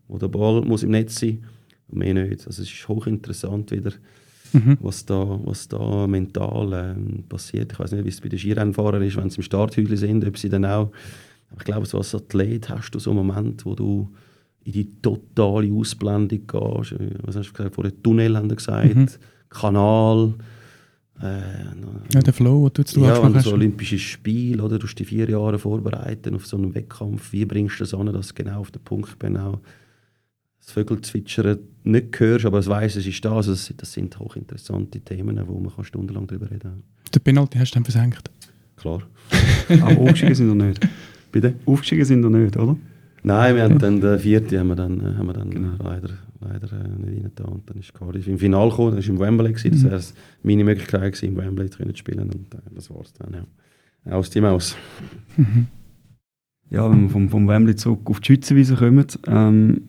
[0.08, 1.44] wo der Ball muss im Netz sein
[1.88, 2.46] und mehr nicht.
[2.46, 3.92] Also es ist hochinteressant wieder,
[4.52, 4.78] mhm.
[4.80, 7.72] was, da, was da mental ähm, passiert.
[7.72, 10.38] Ich weiß nicht, wie es bei den Skirennfahrern ist, wenn sie im Starthäuschen sind, ob
[10.38, 10.92] sie dann auch
[11.50, 14.10] aber ich glaube, so als Athlet hast du so einen Moment, wo du
[14.64, 16.92] in die totale Ausblendung gehst.
[16.92, 17.74] Äh, was hast du gesagt?
[17.74, 19.08] Vorher Tunnel haben wir gesagt, mhm.
[19.48, 20.34] Kanal.
[21.20, 24.78] Äh, ja, der Flow, den du Ja, wenn du so Olympisches Spiel, oder?
[24.78, 27.32] Du die vier Jahre vorbereiten auf so einen Wettkampf.
[27.32, 29.60] Wie bringst du das an, dass du genau auf den Punkt genau
[30.60, 33.36] das Vögelzwitschern nicht hörst, aber es weiss, es ist da.
[33.36, 36.82] Also das, das sind hochinteressante Themen, wo man stundenlang darüber reden kann.
[37.14, 38.30] Den Penalty hast du dann versenkt?
[38.76, 39.02] Klar.
[39.80, 40.86] aber aufgestiegen sind wir nicht.
[41.32, 41.54] Bitte?
[41.66, 42.76] Aufgestiegen sind wir nicht, oder?
[43.22, 45.74] Nein, wir haben dann den vierten haben wir dann, äh, haben wir dann genau.
[45.82, 47.46] leider, leider äh, nicht reingetan.
[47.46, 49.90] Und dann ist Cardiff im Finale gekommen, das war im Wembley, gewesen.
[49.90, 50.16] das mhm.
[50.16, 54.12] wäre meine Möglichkeit gewesen, im Wembley zu spielen und äh, das war es dann, ja.
[54.12, 54.76] Aus die Maus.
[55.36, 55.66] Mhm.
[56.70, 59.88] Ja, wenn wir vom, vom Wembley zurück auf die Schützenwiese kommen, ähm,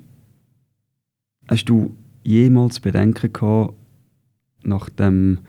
[1.47, 3.75] hast du jemals Bedenken gehabt,
[4.63, 5.39] nach dem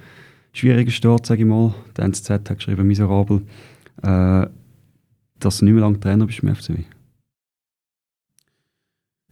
[0.53, 3.43] schwierigen Start, sage ich mal, der NZZ hat geschrieben, miserabel,
[4.03, 4.47] äh,
[5.39, 6.85] dass du nicht mehr lange Trainer bist im FCW?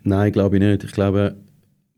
[0.03, 0.85] Nein, glaube ich nicht.
[0.85, 1.37] Ich glaube,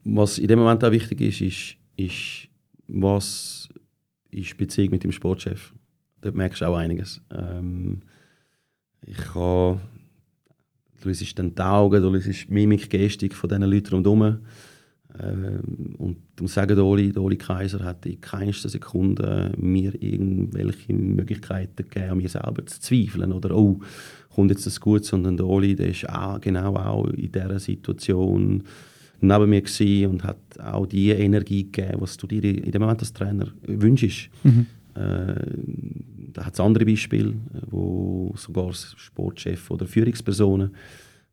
[0.04, 2.48] was in dem Moment auch wichtig ist, ist, ist
[2.86, 3.68] was
[4.30, 5.72] ist Beziehung mit dem Sportchef.
[6.20, 7.20] Dort merkst du auch einiges.
[7.30, 8.00] Ähm,
[9.04, 9.80] ich kann,
[11.00, 14.38] du liest dann die Augen, du liest die Mimik, Gestik von diesen Leuten rundherum.
[15.18, 20.92] Ähm, und ich muss sagen, der Oli, Oli Kaiser hat in keinster Sekunde mir irgendwelche
[20.92, 23.80] Möglichkeiten gegeben, an mir selber zu zweifeln oder «Oh,
[24.28, 28.62] kommt jetzt das gut?» sondern der Oli, der ist auch, genau auch in dieser Situation
[29.22, 33.12] neben mir und hat auch die Energie gegeben, was du dir in dem Moment als
[33.12, 34.30] Trainer wünschst.
[34.42, 34.66] Mhm.
[34.94, 35.34] Äh,
[36.32, 37.34] da hat es andere Beispiele,
[37.70, 40.74] wo sogar Sportchef oder Führungspersonen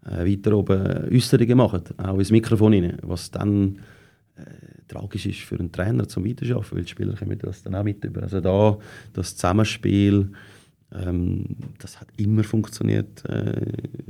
[0.05, 3.79] äh, weiter oben Äußerungen machen, auch ins Mikrofon rein, was dann
[4.35, 4.41] äh,
[4.87, 8.03] tragisch ist für einen Trainer zum Weiterarbeiten, weil die Spieler kommen das dann auch mit
[8.03, 8.23] über.
[8.23, 8.77] Also da,
[9.13, 10.31] das Zusammenspiel,
[10.93, 11.45] ähm,
[11.79, 13.61] das hat immer funktioniert äh,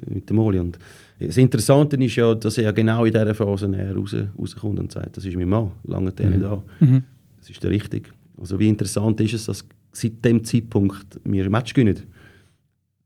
[0.10, 0.60] mit dem Oli.
[0.60, 0.78] Und
[1.20, 5.26] das Interessante ist ja, dass er genau in dieser Phase raus, rauskommt und sagt, das
[5.26, 6.62] ist mein Mann, lange der nicht da.
[6.80, 7.04] Mhm.
[7.40, 8.12] Das ist der Richtige.
[8.40, 12.04] Also wie interessant ist es, dass seit dem Zeitpunkt wir ein Match gewinnen.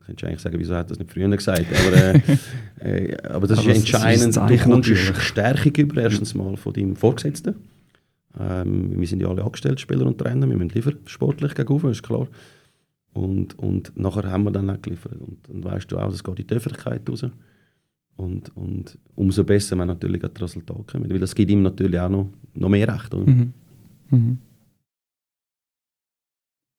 [0.06, 1.66] Könntest du eigentlich sagen, wieso hat das nicht früher gesagt?
[1.70, 2.22] Aber, äh,
[3.12, 4.36] äh, aber das aber ist entscheidend.
[4.36, 4.90] Das ist du kommst
[5.22, 7.56] Stärkung über, erstens mal von deinem Vorgesetzten.
[8.40, 12.04] Ähm, wir sind ja alle angestellt, Spieler und Trainer, wir müssen liefern, sportlich gegenüber, ist
[12.04, 12.28] klar.
[13.14, 15.20] Und, und nachher haben wir dann auch geliefert.
[15.20, 17.26] Und dann weißt du auch, es geht in die Öffentlichkeit raus.
[18.16, 21.10] Und, und umso besser, wenn natürlich das Resultat kommt.
[21.10, 23.14] Weil das gibt ihm natürlich auch noch, noch mehr Recht.
[23.14, 23.54] Mhm.
[24.10, 24.38] Mhm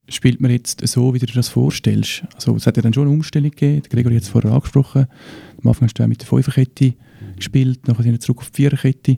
[0.09, 2.23] spielt man jetzt so, wie du dir das vorstellst?
[2.35, 5.07] Also es hat ja dann schon eine Umstellung gegeben, Gregor hat es vorher angesprochen.
[5.61, 7.35] Am Anfang hast du mit der Fünferkette mhm.
[7.35, 9.17] gespielt, nachher sind wir zurück auf die Viererkette.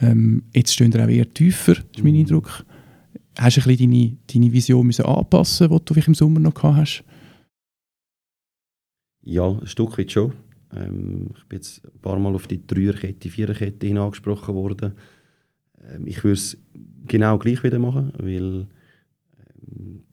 [0.00, 2.20] Ähm, jetzt stehen wir auch eher tiefer, ist mein mhm.
[2.20, 2.64] Eindruck.
[3.38, 6.76] Hast du ein bisschen deine, deine Vision müssen anpassen, die du im Sommer noch gehabt
[6.76, 7.04] hast?
[9.22, 10.32] Ja, ein Stück weit schon.
[10.74, 14.92] Ähm, ich bin jetzt ein paar Mal auf die Dreierkette, Viererkette hin angesprochen worden.
[15.80, 16.58] Ähm, ich würde es
[17.06, 18.66] genau gleich wieder machen, weil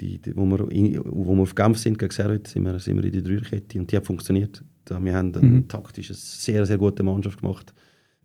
[0.01, 2.97] die, die, wo, wir in, wo wir auf Genf sind gegen Servet, sind wir, sind
[2.97, 4.63] wir in der Dreierkette und die hat funktioniert.
[4.87, 5.67] Wir haben eine mhm.
[5.67, 7.73] taktisch sehr, sehr gute Mannschaft gemacht.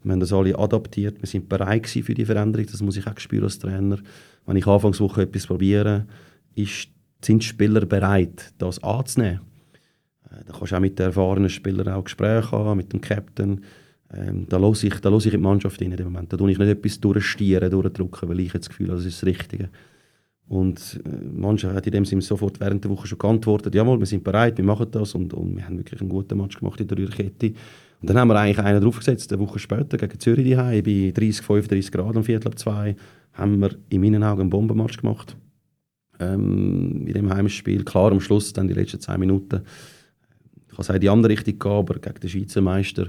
[0.02, 3.18] Wir haben das alle adaptiert, wir sind bereit für die Veränderung, das muss ich auch
[3.18, 3.98] spüren als Trainer.
[4.46, 6.06] Wenn ich Anfangswoche etwas probiere,
[6.54, 6.88] ist,
[7.22, 9.40] sind die Spieler bereit, das anzunehmen.
[10.30, 13.60] Äh, da kannst du auch mit den erfahrenen Spielern auch Gespräche haben, mit dem Captain.
[14.12, 16.32] Ähm, da höre ich, da ich in die Mannschaft in dem Moment.
[16.32, 19.26] Da tue ich nicht etwas durchstieren, durchdrücken, weil ich das Gefühl habe, das ist das
[19.26, 19.68] Richtige.
[20.48, 24.06] Und äh, manche hat in dem Sinne sofort während der Woche schon geantwortet, jawohl, wir
[24.06, 26.88] sind bereit, wir machen das und, und wir haben wirklich einen guten Match gemacht in
[26.88, 27.52] der Rührkette.
[28.00, 31.44] Und dann haben wir eigentlich einen draufgesetzt, eine Woche später gegen Zürich daheim bei 30,
[31.44, 32.96] 35 Grad am Viertel ab zwei,
[33.32, 35.36] haben wir in meinen Augen einen Bombenmatch gemacht.
[36.18, 39.62] Ähm, in dem Heimspiel, klar am Schluss, dann die letzten zwei Minuten,
[40.68, 43.08] ich kann sagen, die andere Richtung gehen, aber gegen den Schweizer Meister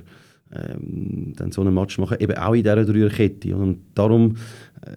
[0.54, 3.56] ähm, dann so einen Match machen, eben auch in dieser Dreierkette.
[3.56, 4.36] Und darum,
[4.82, 4.92] äh,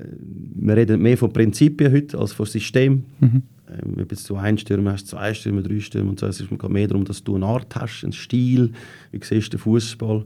[0.57, 3.04] wir reden mehr von Prinzipien heute als von System.
[3.20, 3.42] Mhm.
[3.68, 6.88] Ähm, ob du ein Stürmer hast, zwei Stürmer, drei Stürmer und so, es geht mehr
[6.88, 8.72] darum, dass du eine Art hast, einen Stil,
[9.11, 10.24] wie siehst du den Fußball.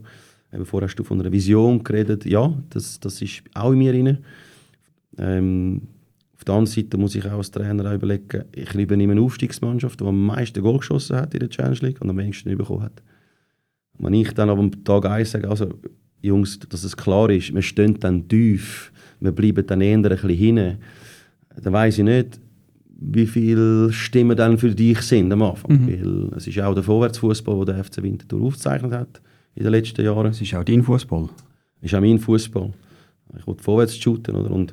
[0.53, 3.93] Eben vorher hast du von einer Vision geredet, ja, das, das ist auch in mir
[3.93, 4.17] drin.
[5.17, 5.81] Ähm,
[6.35, 9.99] Auf der anderen Seite muss ich auch als Trainer auch überlegen, ich übernehme eine Aufstiegsmannschaft,
[9.99, 13.03] die am meisten Goal geschossen hat in der Challenge League und am wenigsten bekommen hat.
[13.99, 15.73] Wenn ich dann am Tag 1 sage, also
[16.21, 20.29] Jungs, dass es klar ist, wir stehen dann tief, wir bleiben dann eher ein bisschen
[20.29, 20.77] hinten,
[21.61, 22.39] dann weiss ich nicht,
[23.01, 25.71] wie viele Stimmen dann für dich sind am Anfang.
[25.71, 25.87] Mhm.
[25.87, 29.21] Weil es ist auch der Vorwärtsfußball, den der FC Winterthur aufgezeichnet hat
[29.55, 30.27] in den letzten Jahren.
[30.27, 31.29] Es ist auch dein Fußball.
[31.81, 32.73] Es ist auch mein Fußball.
[33.37, 34.35] Ich will vorwärts shooten.
[34.35, 34.51] Oder?
[34.51, 34.71] Und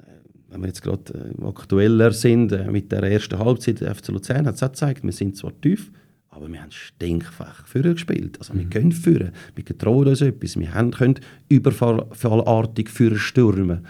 [0.00, 0.04] äh,
[0.50, 4.46] wenn wir jetzt gerade äh, aktueller sind, äh, mit der ersten Halbzeit, der FC Luzern
[4.46, 5.92] hat es auch gezeigt, wir sind zwar tief,
[6.30, 8.38] aber wir haben stinkfach Führer gespielt.
[8.40, 8.58] Also mhm.
[8.58, 13.86] wir können führen, wir getrauen uns etwas, wir haben, können überfallartig Führer stürmen.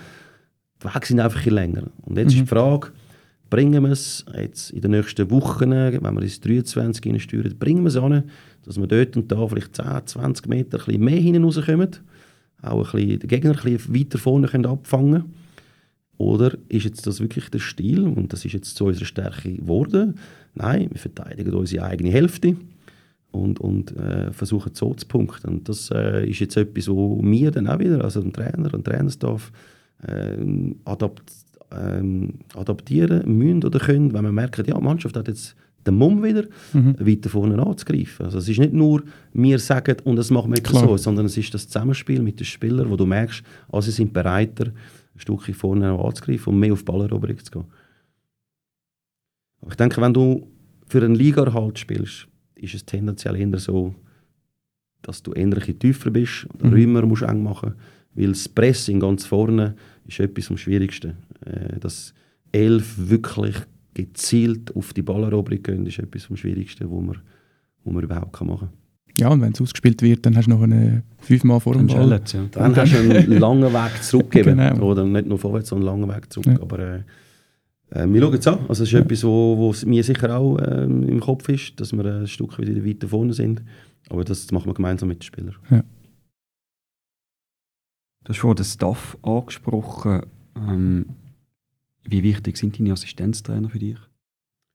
[0.83, 1.85] Die Wege sind einfach ein länger.
[2.03, 2.39] Und jetzt mhm.
[2.39, 2.89] ist die Frage,
[3.51, 7.89] bringen wir es jetzt in den nächsten Wochen, wenn wir ins 23 steuern, bringen wir
[7.89, 8.25] es an,
[8.65, 11.91] dass wir dort und da vielleicht 10, 20 Meter ein mehr hinten rauskommen,
[12.63, 15.25] auch ein den Gegner ein bisschen weiter vorne können abfangen
[16.19, 20.17] Oder ist jetzt das wirklich der Stil und das ist jetzt zu unserer Stärke geworden?
[20.55, 22.57] Nein, wir verteidigen unsere eigene Hälfte
[23.31, 25.49] und, und äh, versuchen so zu punkten.
[25.49, 28.85] Und das äh, ist jetzt etwas, wo wir dann auch wieder, also ein Trainer, ein
[28.85, 29.53] Trainerstaff,
[30.03, 30.37] äh,
[30.85, 31.33] adapt
[31.71, 35.55] ähm, adaptieren müssen oder können, wenn man merkt, ja, die Mannschaft hat jetzt
[35.87, 36.97] den Mumm wieder, mhm.
[36.99, 38.27] weiter vorne anzugreifen.
[38.27, 39.03] Also es ist nicht nur,
[39.33, 42.45] wir sagen und das machen wir jetzt so, sondern es ist das Zusammenspiel mit den
[42.45, 46.85] Spielern, wo du merkst, ah, sie sind bereiter, ein Stückchen vorne anzugreifen und mehr auf
[46.85, 47.65] Balleroberung zu gehen.
[49.61, 50.47] Aber ich denke, wenn du
[50.87, 53.95] für einen Liga-Erhalt spielst, ist es tendenziell eher so,
[55.03, 56.73] dass du ein tiefer bist und mhm.
[56.73, 57.75] Räume musst eng machen
[58.19, 59.75] weil das Pressing ganz vorne
[60.07, 61.15] ist etwas am Schwierigsten.
[61.47, 62.13] Äh, dass
[62.53, 63.57] elf wirklich
[63.95, 67.19] gezielt auf die Balleroberung gehen, ist etwas am Schwierigsten, wo man,
[67.85, 68.79] wo man überhaupt machen kann.
[69.19, 72.09] Ja, und wenn es ausgespielt wird, dann hast du noch eine fünfmal vor dem Ball.
[72.09, 72.45] Ja.
[72.53, 74.59] Dann hast du einen langen Weg zurückgegeben.
[74.59, 74.85] genau.
[74.85, 76.47] Oder nicht nur vorwärts, sondern einen langen Weg zurück.
[76.47, 76.61] Ja.
[76.61, 77.03] Aber äh,
[77.91, 78.59] äh, wir schauen es an.
[78.69, 79.01] Also es ist ja.
[79.01, 82.85] etwas, wo, wo mir sicher auch äh, im Kopf ist, dass wir ein Stück wieder
[82.85, 83.63] weiter vorne sind.
[84.09, 85.57] Aber das machen wir gemeinsam mit den Spielern.
[85.71, 85.83] Ja.
[88.25, 90.23] Du hast vorhin den Staff angesprochen.
[90.57, 91.07] Ähm,
[92.05, 93.99] wie wichtig sind deine Assistenztrainer für dich?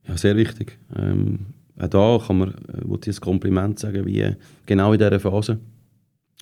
[0.08, 0.78] Ja, sehr wichtig.
[0.96, 1.48] Ähm,
[1.80, 5.60] auch da kann man äh, ein Kompliment sagen, wie genau in dieser Phase,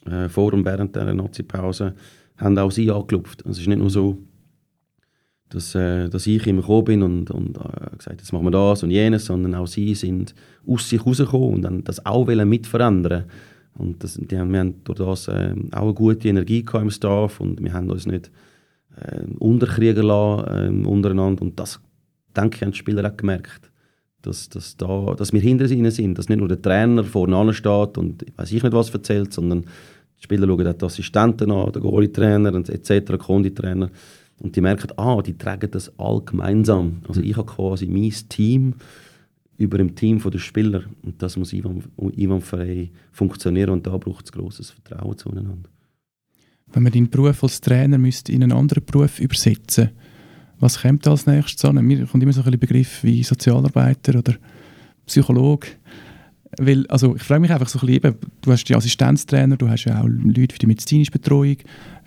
[0.06, 1.96] äh, vor und während dieser Nazi-Pause,
[2.38, 3.46] haben auch sie angeklopft.
[3.46, 4.18] Es ist nicht nur so,
[5.50, 8.84] dass, äh, dass ich immer gekommen bin und, und äh, gesagt jetzt machen wir das
[8.84, 10.34] und jenes, sondern auch sie sind
[10.66, 13.26] aus sich rausgekommen und dann das auch mit verändern
[13.78, 17.40] und das, die haben, wir haben durch das äh, auch eine gute Energie im Staff
[17.40, 18.32] und wir haben uns nicht
[18.98, 21.42] äh, unterkriegen lassen äh, untereinander.
[21.42, 21.80] Und das,
[22.36, 23.72] denke ich, haben die Spieler auch gemerkt,
[24.22, 27.98] dass, dass, da, dass wir hinter ihnen sind, dass nicht nur der Trainer vorne steht
[27.98, 31.82] und weiß ich nicht was erzählt, sondern die Spieler schauen auch die Assistenten an, der
[31.82, 33.90] Goalie-Trainer etc., Konditrainer
[34.40, 37.02] und die merken, ah, die tragen das all gemeinsam.
[37.08, 38.76] Also ich habe quasi mein Team
[39.62, 40.84] über dem Team der Spieler.
[41.04, 45.70] Und das muss einwandfrei funktionieren und da braucht es grosses Vertrauen zueinander.
[46.74, 49.92] Wenn man deinen Beruf als Trainer müsste in einen anderen Beruf übersetzen
[50.62, 51.84] was kommt als nächstes an?
[51.84, 54.36] Mir kommt immer so ein Begriff wie Sozialarbeiter oder
[55.08, 55.68] Psychologe.
[56.60, 59.86] Weil, also ich frage mich einfach so ein bisschen, du hast die Assistenztrainer, du hast
[59.86, 61.58] ja auch Leute für die medizinische Betreuung.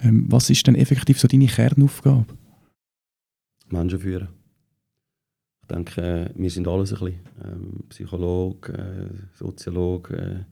[0.00, 2.26] Ähm, was ist denn effektiv so deine Kernaufgabe?
[3.70, 4.28] Menschen führen.
[5.64, 7.20] Ich denke, wir sind alles ein bisschen.
[7.42, 10.44] Ähm, Psychologe, äh, Soziologe, äh,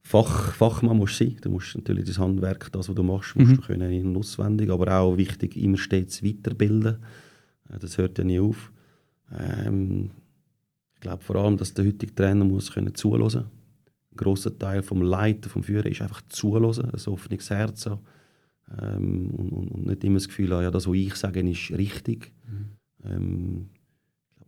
[0.00, 1.36] Fach, Fachmann musst du sein.
[1.42, 3.56] Du musst natürlich das Handwerk, das, was du machst, musst mhm.
[3.56, 6.96] du können in auswendig, aber auch wichtig, immer stets weiterbilden.
[7.68, 8.72] Äh, das hört ja nie auf.
[9.38, 10.10] Ähm,
[10.94, 13.44] ich glaube vor allem, dass der heutige Trainer muss können zuhören.
[14.12, 18.00] Ein grosser Teil vom Leiten, vom Führen ist einfach zuhören, ein offenes Herz haben.
[18.80, 22.32] Ähm, und, und, nicht immer das Gefühl haben, ja, das, was ich sage, ist richtig.
[22.46, 22.68] Mhm.
[23.04, 23.68] Ähm,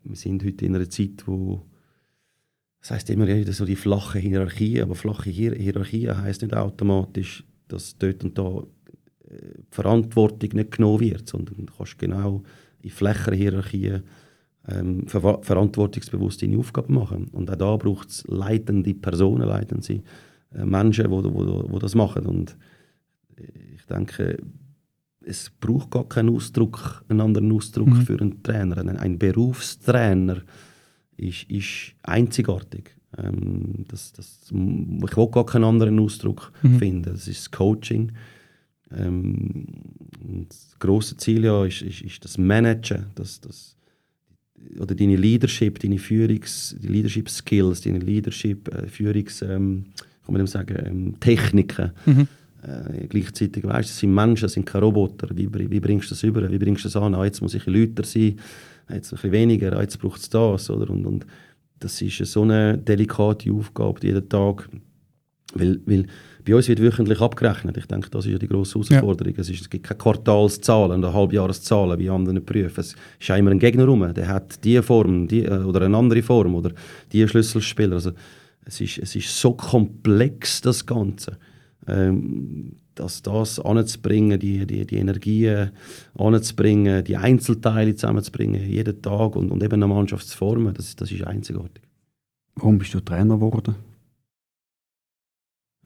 [0.04, 1.62] wir sind heute in einer Zeit, wo
[2.80, 7.44] das heißt immer wieder so die flache Hierarchie, aber flache Hier Hierarchie heißt nicht automatisch,
[7.66, 8.62] dass dort und da
[9.30, 12.42] äh, Verantwortung nicht genommen wird, sondern du kannst genau
[12.82, 14.02] in flacheren Hierarchien
[14.68, 17.28] ähm, ver verantwortungsbewusst deine Aufgaben machen.
[17.32, 20.02] Und auch da braucht es leitende Personen, leitende
[20.54, 22.26] äh, Menschen, die wo, wo, wo das machen.
[22.26, 22.54] Und
[23.76, 24.38] ich denke,
[25.26, 28.02] es braucht gar keinen Ausdruck, einen anderen Ausdruck mhm.
[28.02, 28.78] für einen Trainer.
[28.78, 30.42] Ein, ein Berufstrainer
[31.16, 32.90] ist, ist einzigartig.
[33.18, 34.52] Ähm, das, das, ich
[35.16, 36.78] will gar keinen anderen Ausdruck mhm.
[36.78, 37.02] finden.
[37.02, 38.12] Das ist das Coaching.
[38.92, 39.66] Ähm,
[40.48, 43.76] das große Ziel ja ist, ist, ist das Managen, das, das,
[44.78, 49.87] oder deine Leadership, deine Führungs, die Leadership Skills, deine Leadership, äh, Führungs, ähm,
[50.24, 51.92] kann man sagen, ähm, Techniken.
[52.06, 52.28] Mhm
[52.64, 55.29] Äh, gleichzeitig weißt du, es sind Menschen, es sind keine Roboter.
[55.35, 56.50] Wie, wie bringst du das über?
[56.50, 57.14] Wie bringst du das an?
[57.14, 58.38] Ah, jetzt muss ich lauter sein,
[58.90, 60.70] jetzt ein bisschen weniger, ah, jetzt braucht es das.
[60.70, 60.90] Oder?
[60.90, 61.27] Und, und
[61.79, 64.68] das ist so eine delikate Aufgabe jeden Tag.
[65.55, 66.07] Weil, weil
[66.44, 67.77] bei uns wird wöchentlich abgerechnet.
[67.77, 69.35] Ich denke, das ist ja die grosse Herausforderung.
[69.35, 69.40] Ja.
[69.40, 72.81] Es, ist, es gibt keine Quartalszahlen oder Halbjahreszahlen wie andere Berufe.
[72.81, 76.22] Es ist immer ein Gegner rum, der hat diese Form die, äh, oder eine andere
[76.22, 76.72] Form oder
[77.12, 77.94] diese Schlüsselspieler.
[77.94, 78.12] Also,
[78.64, 81.38] es, ist, es ist so komplex, das Ganze.
[81.87, 85.73] Ähm, dass das anzubringen, die, die, die Energien
[86.16, 91.11] anzubringen, die Einzelteile zusammenzubringen, jeden Tag und, und eben eine Mannschaft zu formen, das, das
[91.11, 91.83] ist einzigartig.
[92.55, 93.75] Warum bist du Trainer geworden?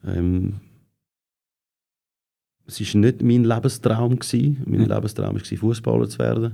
[0.05, 0.59] Ähm,
[2.67, 4.19] es war nicht mein Lebenstraum.
[4.19, 4.61] Gewesen.
[4.65, 4.95] Mein ja.
[4.95, 6.53] Lebenstraum war, Fußballer zu werden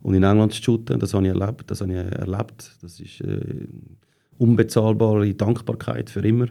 [0.00, 0.98] und in England zu shooten.
[0.98, 1.70] Das habe ich erlebt.
[1.70, 2.76] Das, habe ich erlebt.
[2.80, 3.68] das ist äh,
[4.38, 6.46] unbezahlbare Dankbarkeit für immer.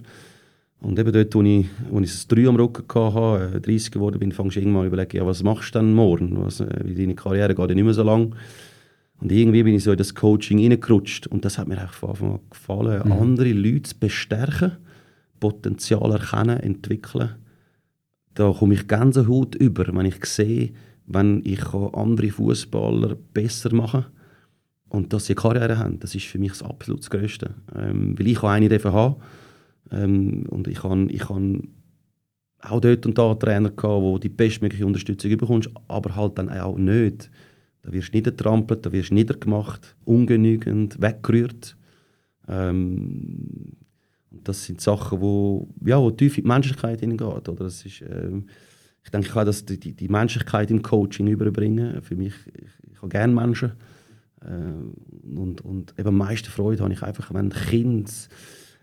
[0.81, 4.19] Und eben dort, wo ich, wo ich das 3 am Rücken hatte, 30 äh, geworden
[4.19, 6.37] bin, fangst du irgendwann an überlegen, ja, was machst du denn morgen?
[6.43, 8.35] Was, äh, deine Karriere geht ja nicht mehr so lang.
[9.19, 11.27] Und irgendwie bin ich so in das Coaching reingerutscht.
[11.27, 13.11] Und das hat mir echt von Anfang an gefallen, mhm.
[13.11, 14.77] andere Leute zu bestärken
[15.39, 17.35] Potenzial erkennen, entwickeln.
[18.33, 20.71] Da komme ich Gänsehaut über, wenn ich sehe,
[21.05, 24.11] wenn ich andere Fußballer besser machen kann
[24.89, 25.99] und dass sie eine Karriere haben.
[25.99, 27.51] Das ist für mich das absolut Größte.
[27.75, 29.15] Ähm, weil ich eine davon habe.
[29.91, 31.61] Ähm, und ich habe ich habe
[32.61, 36.77] auch dort und da Trainer gehabt, wo die bestmögliche Unterstützung bekommst, aber halt dann auch
[36.77, 37.29] nicht.
[37.81, 41.77] Da wirst du niedertrampelt, da wirst du niedergemacht, ungenügend, weggerührt.
[42.47, 43.77] Ähm,
[44.31, 47.47] das sind Sachen, wo, ja, wo tief in die Menschlichkeit hineingeht.
[47.47, 47.63] Oder?
[47.63, 48.31] Das ist, äh,
[49.03, 52.01] ich denke, ich kann das, die, die Menschlichkeit im Coaching überbringen.
[52.01, 53.71] Für mich, ich, ich habe gerne Menschen.
[54.41, 58.11] Äh, und, und eben am meisten Freude habe ich einfach, wenn Kinder,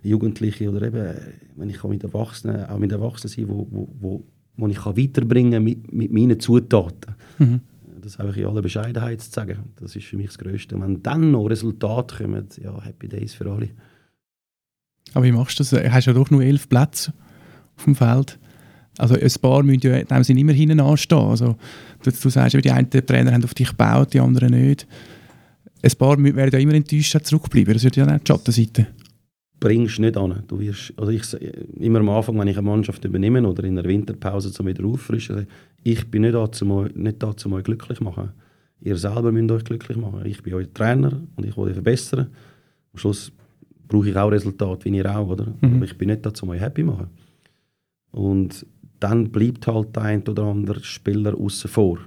[0.09, 1.15] Jugendliche oder eben,
[1.57, 4.25] wenn ich mit Erwachsenen, auch mit Erwachsenen sein wo, wo, wo,
[4.57, 7.15] wo ich kann weiterbringen mit, mit meinen Zutaten.
[7.39, 7.61] Mhm.
[8.01, 9.59] Das habe ich in aller Bescheidenheit zu sagen.
[9.81, 10.81] Das ist für mich das Größte.
[10.81, 13.71] Wenn dann noch Resultate kommen, ja, Happy Days für alle.
[15.13, 15.71] Aber wie machst du das?
[15.71, 17.13] Du hast ja doch nur elf Plätze
[17.77, 18.39] auf dem Feld.
[18.99, 21.19] Also ein paar müssen ja in dem Sinne immer hinten anstehen.
[21.19, 21.57] Also,
[22.03, 24.87] du, du sagst, die einen Trainer haben auf dich gebaut, die anderen nicht.
[25.83, 27.75] Ein paar werden ja immer enttäuscht zurückbleiben.
[27.75, 28.87] Das ist ja auch die Schattenseite.
[29.67, 30.45] Bringst nicht an.
[30.47, 31.25] Du wirst, also ich,
[31.81, 35.49] immer am Anfang, wenn ich eine Mannschaft übernehme oder in der Winterpause zum wieder auffrischen,
[35.83, 38.31] ich bin nicht da, um nicht da, um euch glücklich zu machen.
[38.81, 40.25] Ihr selber müsst euch glücklich machen.
[40.25, 42.29] Ich bin euer Trainer und ich will euch verbessern.
[42.93, 43.33] Am Schluss
[43.89, 45.47] brauche ich auch Resultate, wie ihr auch, oder?
[45.61, 45.75] Mhm.
[45.75, 47.09] Aber ich bin nicht dazu, um euch happy zu machen.
[48.13, 48.65] Und
[49.01, 51.99] dann bleibt halt der ein oder andere Spieler außen vor.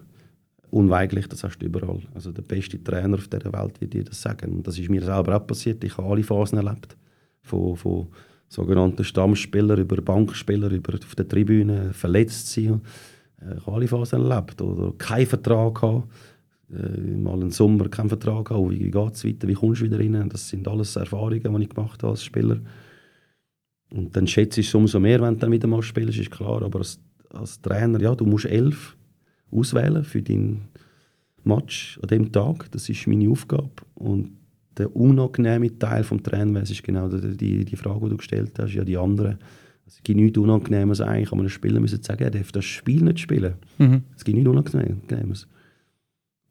[0.72, 2.00] Unweigerlich, das hast du überall.
[2.14, 4.50] Also der beste Trainer auf dieser Welt wird dir das sagen.
[4.54, 5.84] Und das ist mir selber auch passiert.
[5.84, 6.96] Ich habe alle Phasen erlebt.
[7.42, 8.08] Von, von
[8.48, 12.82] sogenannten Stammspielern über Bankspieler, über auf der Tribüne, verletzt sein.
[13.42, 14.62] Ich habe alle Phasen erlebt.
[14.62, 16.08] Oder keinen Vertrag gehabt
[16.72, 20.00] äh, mal einen Sommer keinen Vertrag haben, wie geht es weiter, wie kommst du wieder
[20.00, 20.30] rein?
[20.30, 22.60] Das sind alles Erfahrungen, die ich gemacht habe als Spieler.
[23.92, 26.62] Und dann schätze ich es umso mehr, wenn du dann wieder mal spielst, ist klar.
[26.62, 27.00] Aber als,
[27.32, 28.96] als Trainer, ja, du musst elf
[29.52, 30.68] auswählen für dein
[31.44, 32.70] Match an dem Tag.
[32.72, 33.72] Das ist meine Aufgabe.
[33.96, 34.38] Und
[34.80, 38.74] der unangenehme Teil des Trainers ist genau die, die, Frage, die du gestellt hast.
[38.74, 39.38] Ja, die anderen.
[39.86, 43.20] Es gibt nichts Unangenehmes eigentlich, aber einem Spieler müssen sagen, er darf das Spiel nicht
[43.20, 43.56] spielen.
[43.78, 44.04] Mhm.
[44.16, 45.48] Es gibt nichts Unangenehmes.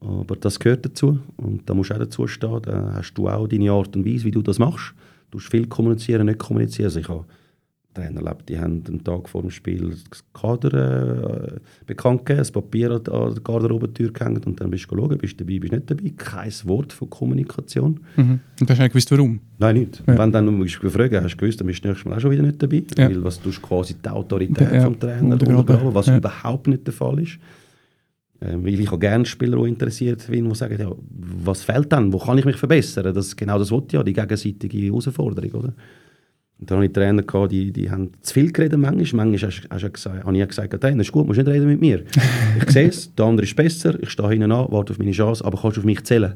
[0.01, 2.63] Aber das gehört dazu und da musst du auch dazu stehen.
[2.63, 4.95] Da hast du auch deine Art und Weise, wie du das machst.
[5.31, 6.87] Du musst viel kommunizieren, nicht kommunizieren.
[6.87, 7.25] Also ich habe
[7.95, 12.53] Trainer erlebt, die haben einen Tag vor dem Spiel das Kader äh, bekannt gegeben, das
[12.53, 15.77] Papier an der Garderobentür gehängt und dann bist du schauen, bist du dabei, bist du
[15.77, 16.13] nicht dabei.
[16.17, 18.01] Kein Wort von Kommunikation.
[18.17, 18.41] Mhm.
[18.61, 19.41] Und hast du nicht gewusst, warum?
[19.59, 20.03] Nein, nicht.
[20.07, 20.19] Ja.
[20.19, 22.43] Wenn dann du gefragt hast du gewusst, dann bist du nächstes Mal auch schon wieder
[22.43, 22.85] nicht dabei.
[22.97, 23.09] Ja.
[23.09, 24.83] Weil was du quasi die Autorität ja.
[24.83, 26.19] vom Trainer untergraben, was ja.
[26.19, 27.39] überhaupt nicht der Fall ist.
[28.41, 32.13] Ähm, weil ich auch gerne Spieler, die interessiert sind, die sagen, ja, was fehlt dann,
[32.13, 33.13] wo kann ich mich verbessern?
[33.13, 35.51] Das, genau das wollte ja, die gegenseitige Herausforderung.
[35.61, 35.75] Oder?
[36.61, 39.27] Und dann hatte ich Trainer, gehabt, die, die haben zu viel geredet manchmal.
[39.27, 42.05] Manchmal hast, hast gesagt, habe ich gesagt, Trainer, ist gut, musst nicht reden mit mir.
[42.63, 45.45] ich sehe es, der andere ist besser, ich stehe hinten an, warte auf meine Chance,
[45.45, 46.35] aber kannst du auf mich zählen?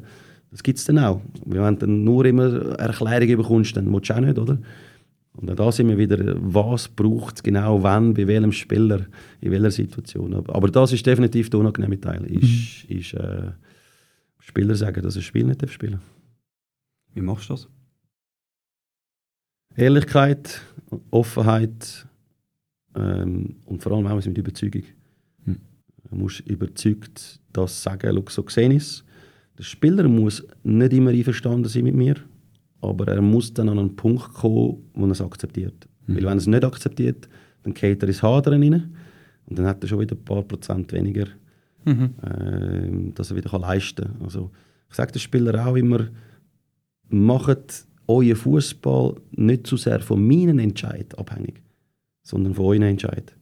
[0.53, 1.21] Das gibt es dann auch.
[1.45, 4.59] Wenn du dann nur immer Erklärungen bekommst, dann willst du auch nicht, oder?
[5.35, 9.07] Und auch da sind wir wieder, was braucht es genau, wann, bei welchem Spieler,
[9.41, 10.35] in welcher Situation.
[10.35, 12.25] Aber das ist definitiv der unangenehme Teil.
[12.27, 12.99] Ist, mhm.
[12.99, 13.51] ist äh,
[14.41, 16.01] Spieler sagen, dass ein Spiel nicht spielen
[17.15, 17.69] Wie machst du das?
[19.77, 20.61] Ehrlichkeit,
[21.11, 22.07] Offenheit
[22.95, 24.83] ähm, und vor allem auch mit Überzeugung.
[25.45, 25.61] Mhm.
[26.11, 29.05] Du musst überzeugt das sagen, so gesehen ist.
[29.59, 32.17] Der Spieler muss nicht immer einverstanden sein mit mir
[32.83, 35.89] aber er muss dann an einen Punkt kommen, wo er es akzeptiert.
[36.07, 36.17] Mhm.
[36.17, 37.29] Weil wenn er es nicht akzeptiert,
[37.63, 38.95] dann geht er ins Hadern rein.
[39.47, 41.27] Und dann hat er schon wieder ein paar Prozent weniger,
[41.85, 42.15] Mhm.
[42.23, 44.23] äh, dass er wieder kann leisten kann.
[44.23, 44.51] Also,
[44.89, 46.09] ich sage den Spielern auch immer,
[47.09, 51.63] macht euren Fußball nicht zu sehr von meinen Entscheid abhängig,
[52.23, 53.37] sondern von euren Entscheid.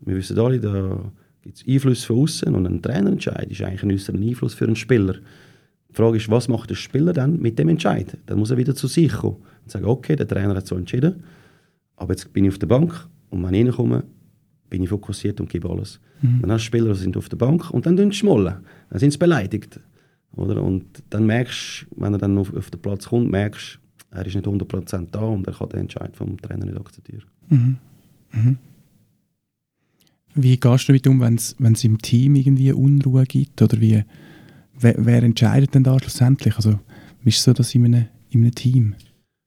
[0.00, 1.12] Wir wissen alle, da
[1.42, 4.76] gibt es Einfluss von außen und ein Trainerentscheid ist eigentlich ein äußerer Einfluss für einen
[4.76, 5.14] Spieler.
[5.90, 8.16] Die Frage ist, was macht der Spieler dann mit dem Entscheid?
[8.26, 11.24] Dann muss er wieder zu sich kommen und sagen, okay, der Trainer hat so entschieden,
[11.96, 14.04] aber jetzt bin ich auf der Bank und wenn ich reinkomme,
[14.70, 16.00] bin ich fokussiert und gebe alles.
[16.42, 18.56] Dann hast du Spieler, die sind auf der Bank und dann schmollen.
[18.90, 19.80] Dann sind sie beleidigt.
[20.38, 20.62] Oder?
[20.62, 23.78] Und dann merkst du, wenn er dann auf, auf den Platz kommt, merkst
[24.10, 27.24] er ist nicht 100% da und er kann den Entscheid vom Trainer nicht akzeptieren.
[30.34, 31.34] Wie gehst du damit um, wenn
[31.72, 33.60] es im Team irgendwie Unruhe gibt?
[33.60, 34.04] Oder wie,
[34.78, 36.56] wer, wer entscheidet denn da schlussendlich?
[36.56, 36.78] Also,
[37.22, 38.94] wie ist so das in einem, in einem Team?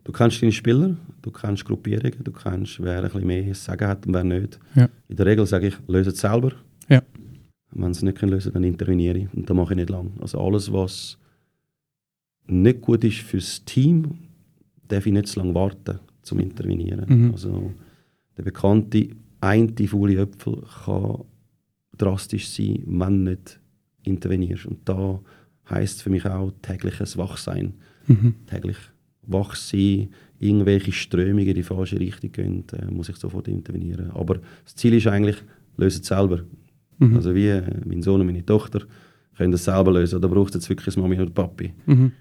[0.03, 4.05] Du kennst deine Spieler, du kennst Gruppierungen, du kennst, wer ein bisschen mehr sagen hat
[4.05, 4.59] und wer nicht.
[4.75, 4.89] Ja.
[5.07, 6.51] In der Regel sage ich, löse es selber.
[7.71, 9.33] Wenn sie es nicht können lösen dann interveniere ich.
[9.33, 10.11] Und das mache ich nicht lang.
[10.19, 11.17] Also alles, was
[12.47, 14.17] nicht gut ist fürs Team,
[14.87, 17.05] darf ich nicht zu lange warten, zum Intervenieren.
[17.07, 17.31] Mhm.
[17.31, 17.71] Also
[18.37, 19.09] der bekannte
[19.39, 21.23] eine faule Äpfel kann
[21.97, 23.59] drastisch sein, wenn du nicht
[24.03, 24.65] intervenierst.
[24.65, 25.19] Und da
[25.69, 27.73] heisst für mich auch tägliches Wachsein.
[28.07, 28.35] Mhm.
[28.47, 28.77] Täglich
[29.23, 30.09] wach sein,
[30.39, 34.11] irgendwelche Strömungen in die falsche Richtung gehen, äh, muss ich sofort intervenieren.
[34.11, 35.37] Aber das Ziel ist eigentlich,
[35.77, 36.43] löse es selber.
[37.01, 37.15] Mhm.
[37.15, 38.81] Also wie mein Sohn und meine Tochter
[39.35, 40.21] können das selber lösen.
[40.21, 41.73] Da braucht es jetzt wirklich Mami oder Papi.
[41.87, 42.11] Mhm.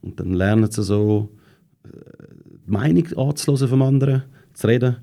[0.00, 1.30] Und dann lernen sie so,
[1.84, 1.88] äh,
[2.66, 4.22] die Meinung anzuhören vom anderen,
[4.54, 4.96] zu reden.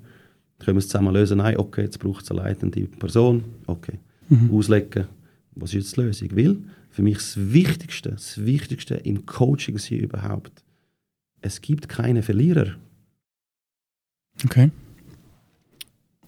[0.57, 1.37] Dann können wir es zusammen lösen.
[1.37, 3.43] Nein, okay, jetzt braucht es eine leitende Person.
[3.67, 3.99] Okay.
[4.29, 4.49] Mhm.
[4.51, 5.05] Auslegen.
[5.53, 6.29] Was ist jetzt die Lösung?
[6.35, 6.57] Weil
[6.89, 10.63] für mich das Wichtigste, das Wichtigste im Coaching sein überhaupt,
[11.41, 12.75] es gibt keine Verlierer.
[14.43, 14.71] Okay.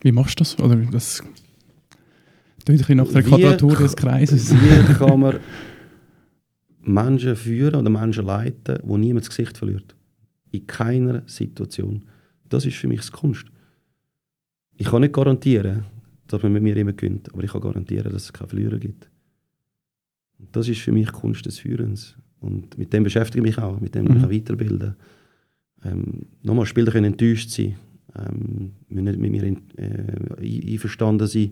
[0.01, 0.59] Wie machst du das?
[0.59, 1.23] Oder das
[2.65, 4.53] bisschen nach der Quadratur des Kreises.
[4.53, 5.39] Wie kann man
[6.81, 9.95] Menschen führen oder Menschen leiten, wo niemand das Gesicht verliert?
[10.51, 12.03] In keiner Situation.
[12.47, 13.45] Das ist für mich das Kunst.
[14.77, 15.83] Ich kann nicht garantieren,
[16.27, 19.09] dass man mit mir immer gewinnt, aber ich kann garantieren, dass es keine Verlierer gibt.
[20.39, 22.15] Und das ist für mich die Kunst des Führens.
[22.39, 24.25] Und mit dem beschäftige ich mich auch, mit dem will ich Mhm.
[24.27, 24.95] auch weiterbilden.
[25.83, 27.75] Ähm, nochmal, Spieler können enttäuscht sein,
[28.17, 31.51] ähm, müssen nicht mit mir in, äh, ein- einverstanden sein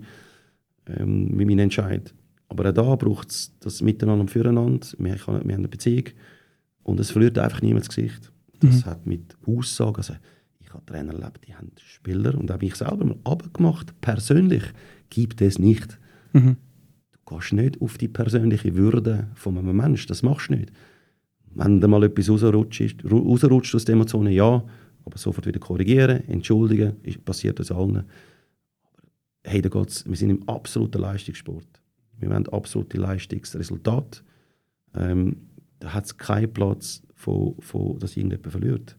[0.98, 2.14] ähm, mit meinem Entscheid.
[2.50, 4.88] Aber auch da braucht es das Miteinander und Füreinander.
[4.98, 6.06] Wir, haben- wir haben eine Beziehung
[6.84, 8.32] und es verliert einfach niemand das Gesicht.
[8.60, 8.90] Das Mhm.
[8.90, 10.14] hat mit Aussagen, also
[10.60, 14.00] ich habe Trainer erlebt, die haben Spieler und auch mich selber mal abgemacht.
[14.02, 14.64] Persönlich
[15.10, 16.00] gibt es nicht.
[16.34, 16.58] Mhm.
[17.12, 20.72] Du gehst nicht auf die persönliche Würde von einem Menschen, das machst du nicht.
[21.54, 24.64] Wenn da mal etwas rausrutscht, ru- rausrutscht aus den Emotionen, ja,
[25.06, 28.04] aber sofort wieder korrigieren, entschuldigen, ist, passiert das allen.
[29.48, 31.68] Hey, da geht's, wir sind im absoluten Leistungssport.
[32.20, 34.22] Wir wollen absolute Leistungsresultate.
[34.94, 35.38] Ähm,
[35.80, 38.98] da hat es keinen Platz, von, von, dass irgendjemand verliert.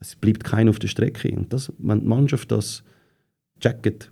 [0.00, 1.30] Es bleibt keiner auf der Strecke.
[1.36, 2.82] Und das, wenn die Mannschaft das
[3.60, 4.10] checkt,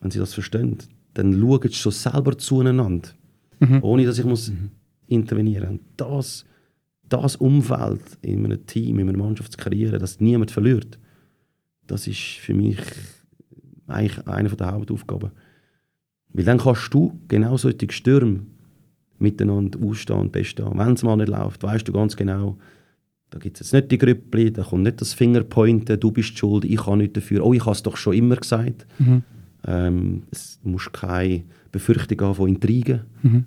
[0.00, 0.78] wenn sie das verstehen,
[1.14, 3.08] dann schauen sie schon selber zueinander,
[3.58, 3.82] Mhm.
[3.82, 4.52] ohne dass ich muss
[5.06, 5.80] intervenieren muss.
[5.96, 6.44] Das,
[7.08, 10.98] das Umfeld in einem Team, in einer Mannschaft zu kreieren, dass niemand verliert,
[11.86, 12.78] das ist für mich
[13.86, 15.30] eigentlich eine der Hauptaufgaben.
[16.32, 18.40] Weil dann kannst du genau solche Stürme
[19.18, 20.72] miteinander ausstehen und bestehen.
[20.74, 22.58] Wenn es mal nicht läuft, weißt du ganz genau,
[23.30, 26.64] da gibt es jetzt nicht die Grüppli, da kommt nicht das Fingerpointen, du bist schuld,
[26.64, 27.44] ich kann nicht dafür.
[27.44, 28.86] Oh, ich habe es doch schon immer gesagt.
[28.98, 29.22] Mhm.
[29.66, 33.00] Ähm, es muss keine Befürchtung haben von Intrigen.
[33.22, 33.44] Mhm.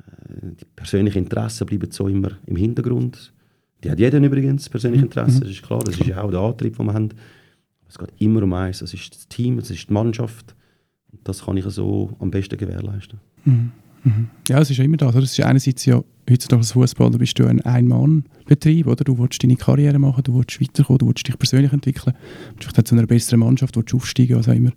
[0.00, 3.32] Äh, Die persönlichen Interessen bleiben so immer im Hintergrund.
[3.82, 6.76] Die hat jeder übrigens, persönliche Interesse, das ist klar, das ist ja auch der Antrieb,
[6.76, 7.10] den wir haben.
[7.88, 10.54] Es geht immer um eins, das ist das Team, das ist die Mannschaft.
[11.24, 13.18] Das kann ich so am besten gewährleisten.
[13.44, 13.72] Mhm.
[14.04, 14.28] Mhm.
[14.48, 15.14] Ja, es ist ja immer das.
[15.14, 18.86] Es ist einerseits ja, heutzutage als Fußballer bist du ein Ein-Mann-Betrieb?
[19.04, 22.14] Du willst deine Karriere machen, du willst weiterkommen, du willst dich persönlich entwickeln,
[22.58, 24.70] du willst zu einer besseren Mannschaft, du willst aufsteigen, was auch immer.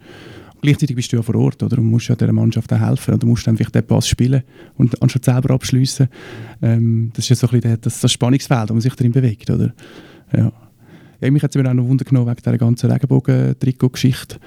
[0.62, 1.80] Gleichzeitig bist du ja vor Ort, oder?
[1.80, 4.44] Und musst ja dieser Mannschaft auch helfen, oder musst dann vielleicht den Pass spielen
[4.78, 6.08] und anstatt selber abschliessen.
[6.62, 9.50] Ähm, das ist ja so ein bisschen das, das Spannungsfeld, wo man sich drin bewegt,
[9.50, 9.74] oder?
[10.36, 10.52] Ja.
[11.22, 14.38] Ja mich hat es mir auch noch Wunder genommen wegen dieser ganzen Regenbogen-Trikot-Geschichte.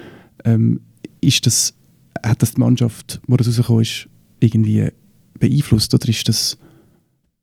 [0.44, 0.80] Ähm,
[1.20, 1.74] ist das,
[2.24, 4.08] hat das die Mannschaft, wo das rausgekommen ist,
[4.40, 4.88] irgendwie
[5.38, 6.58] beeinflusst oder ist das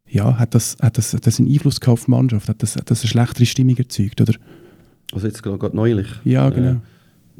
[0.07, 2.49] ja, hat das, hat das, hat das einen Einfluss gehabt auf die Mannschaft?
[2.49, 4.19] Hat das, hat das eine schlechtere Stimmung erzeugt?
[4.19, 4.33] Oder?
[5.13, 6.07] Also jetzt gerade neulich.
[6.25, 6.81] Ja, Äh, genau.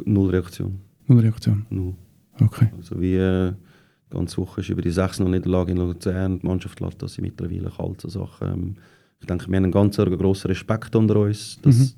[0.05, 0.79] null Reaktion.
[1.07, 1.65] Null Reaktion.
[1.69, 1.95] Null.
[2.39, 2.69] Okay.
[2.77, 3.51] Also wie äh,
[4.09, 6.39] die ganze Woche ist über die 6 noch Niederlage in Luzern.
[6.39, 7.99] Die Mannschaft lässt das mittlerweile kalt.
[8.01, 8.47] So Sachen.
[8.47, 8.75] Ähm,
[9.21, 11.59] ich denke, wir haben einen ganz grossen Respekt unter uns.
[11.61, 11.89] Das Mhm.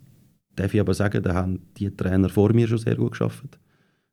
[0.55, 3.57] darf ich aber sagen, da haben die Trainer vor mir schon sehr gut geschafft.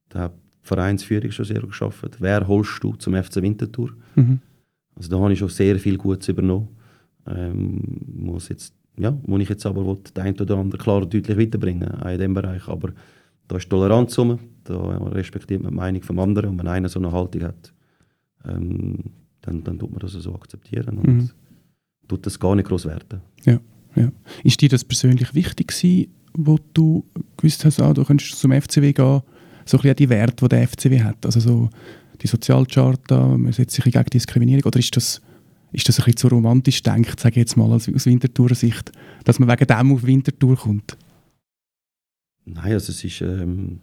[0.08, 0.32] Da hat
[0.62, 2.16] Vereinsführung schon sehr geschafft.
[2.20, 3.90] Wer holst du zum FC Winterthur?
[4.14, 4.38] Mhm.
[4.94, 6.68] Also da habe ich schon sehr viel Gutes übernommen.
[7.26, 7.80] Ähm,
[8.14, 11.36] muss jetzt, ja, wo ich jetzt aber will, den einen oder anderen klar und deutlich
[11.38, 12.66] weiterbringen, auch in diesem Bereich.
[12.68, 12.90] Aber
[13.48, 14.76] da ist Toleranz rum, da
[15.08, 17.72] respektiert man die Meinung vom anderen und wenn einer so eine Haltung hat,
[18.46, 18.98] ähm,
[19.42, 21.30] dann, dann tut man das so akzeptieren Mhm.
[22.10, 23.20] Tut das gar nicht groß werten.
[23.44, 23.60] Ja.
[24.44, 27.04] Ist dir das persönlich wichtig gewesen, wo du
[27.36, 29.22] gewusst hast, ah, du könntest zum FCW gehen,
[29.64, 31.70] so ein bisschen die Werte, die der FCW hat, also so
[32.20, 35.20] die Sozialcharta, man setzt sich gegen Diskriminierung, oder ist das,
[35.72, 38.92] ist das ein bisschen zu romantisch gedacht, sage ich jetzt mal aus, aus Winterthurer Sicht,
[39.24, 40.96] dass man wegen dem auf Winterthur kommt?
[42.44, 43.80] Nein, also es ist ähm,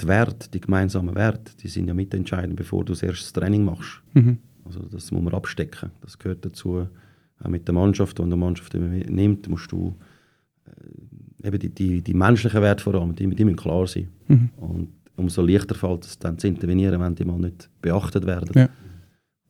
[0.00, 4.02] die Werte, die gemeinsamen Werte, die sind ja mitentscheidend, bevor du das erste Training machst.
[4.14, 4.38] Mhm.
[4.64, 5.90] Also das muss man abstecken.
[6.02, 6.86] Das gehört dazu.
[7.42, 9.96] Auch mit der Mannschaft, wenn du Mannschaft nimmt, musst du
[10.66, 14.08] äh, eben die, die, die menschlichen Werte vor allem, die, die müssen klar sein.
[14.28, 14.50] Mhm.
[14.56, 18.50] Und umso leichter fällt es dann zu intervenieren, wenn die mal nicht beachtet werden.
[18.54, 18.68] Ja.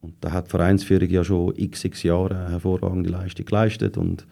[0.01, 4.27] Und da hat die Vereinsführung ja schon x, x Jahre hervorragende Leistung geleistet und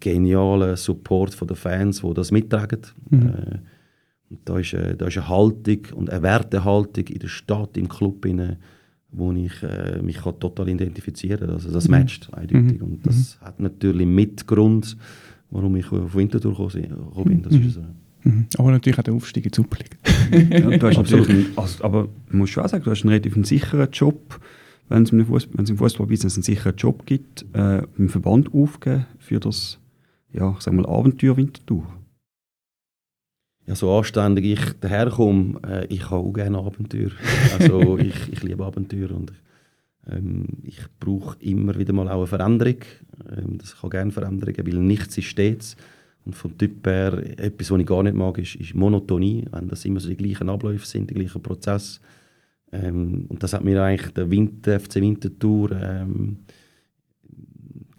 [0.00, 2.80] genialen Support von den Fans, die das mittragen.
[3.10, 3.28] Mhm.
[3.28, 3.58] Äh,
[4.28, 7.88] und da ist, äh, da ist eine Haltung und eine Wertehaltung in der Stadt, im
[7.88, 8.56] Club, rein,
[9.12, 11.50] wo ich äh, mich kann total identifizieren kann.
[11.50, 11.90] Also das Mhm.
[11.92, 12.80] matcht eindeutig.
[12.80, 12.86] Mhm.
[12.86, 14.96] Und das hat natürlich Mitgrund,
[15.50, 17.42] warum ich auf Winterthur gekommen bin.
[17.42, 17.66] Das Mhm.
[17.66, 17.84] ist so.
[18.24, 18.46] Mhm.
[18.58, 20.50] Aber natürlich auch der Aufstieg in die Super League.
[20.50, 21.28] Ja, du hast Absolut.
[21.28, 24.40] natürlich einen, also, aber man muss schon auch sagen, du hast einen relativ sicheren Job,
[24.88, 28.52] wenn es im Fuß- wenn es im Fußballbusiness einen sicheren Job gibt, äh, im Verband
[28.52, 29.78] aufgeben für das,
[30.32, 31.84] ja, ich sag mal, Abenteuer Winterthur.
[33.66, 37.10] Ja, so anständig ich daherkomme, äh, ich habe auch gerne Abenteuer.
[37.58, 39.32] Also ich, ich liebe Abenteuer und
[40.08, 42.76] ähm, ich brauche immer wieder mal auch eine Veränderung.
[43.28, 45.76] Ähm, das kann gerne Veränderungen, weil nichts ist stets.
[46.24, 49.84] Und vom Typ her, etwas, was ich gar nicht mag, ist, ist Monotonie, wenn das
[49.84, 52.00] immer so die gleichen Abläufe sind, die gleichen Prozesse.
[52.72, 56.38] Ähm, und das hat mir eigentlich der Winter, FC Winterthur ähm,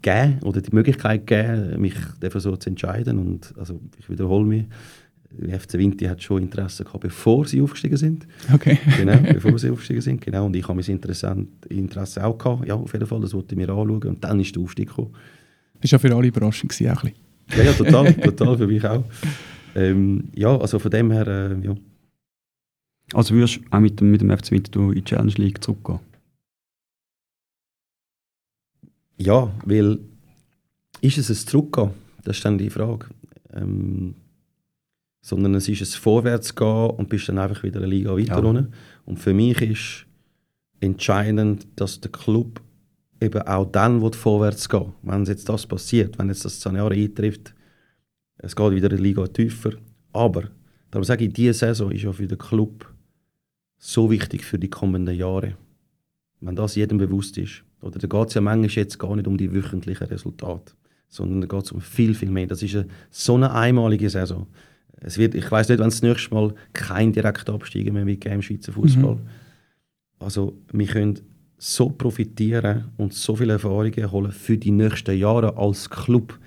[0.01, 3.19] gegeben, oder die Möglichkeit gegeben, mich dafür so zu entscheiden.
[3.19, 4.65] Und also, ich wiederhole mich,
[5.39, 8.27] der FC Winti hat schon Interesse gehabt, bevor sie aufgestiegen sind.
[8.53, 8.77] Okay.
[8.97, 10.21] Genau, bevor sie aufgestiegen sind.
[10.21, 10.45] Genau.
[10.45, 12.67] Und ich habe mein Interesse, Interesse auch gehabt.
[12.67, 14.03] Ja, auf jeden Fall, das wollte ich mir anschauen.
[14.03, 15.13] Und dann ist der Aufstieg gekommen.
[15.81, 17.65] Das war ja für alle überraschend, gewesen, auch ein bisschen.
[17.65, 19.03] Ja, ja, total, total, für mich auch.
[19.75, 21.75] Ähm, ja, also von dem her, äh, ja.
[23.13, 25.99] Also würdest du auch mit dem, mit dem FC Winterthur in die Challenge League zurückgehen?
[29.17, 29.99] Ja, weil
[31.01, 31.91] ist es ein Zurückgehen?
[32.23, 33.07] Das ist dann die Frage.
[33.53, 34.15] Ähm,
[35.27, 38.39] sondern es ist ein Vorwärtsgehen und bist dann einfach wieder eine Liga weiter Ja.
[38.39, 38.67] runter.
[39.05, 40.05] Und für mich ist
[40.79, 42.61] entscheidend, dass der Club
[43.19, 47.53] eben auch dann will vorwärts gehen Wenn jetzt das passiert, wenn jetzt das Szenario eintrifft,
[48.37, 49.71] es geht wieder eine Liga tiefer.
[50.13, 50.43] Aber,
[50.91, 52.89] darum sage ich, diese Saison ist ja für den Club
[53.77, 55.57] so wichtig für die kommenden Jahre.
[56.39, 57.65] Wenn das jedem bewusst ist.
[57.81, 60.71] Oder da geht es ja manchmal jetzt gar nicht um die wöchentlichen Resultate,
[61.09, 62.47] sondern da geht es um viel, viel mehr.
[62.47, 64.47] Das ist eine, so eine einmalige Saison.
[65.01, 68.35] Es wird, ich weiß nicht, wenn es das nächste Mal kein direkter Abstieg mehr geben
[68.35, 69.15] im Schweizer Fußball.
[69.15, 69.27] Mhm.
[70.19, 71.19] Also wir können
[71.57, 76.37] so profitieren und so viele Erfahrungen holen für die nächsten Jahre als Club.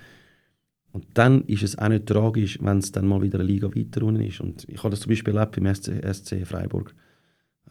[0.93, 4.03] Und dann ist es auch nicht tragisch, wenn es dann mal wieder eine Liga weiter
[4.03, 4.41] unten ist.
[4.41, 6.93] Und ich habe das zum Beispiel erlebt beim SC, SC Freiburg.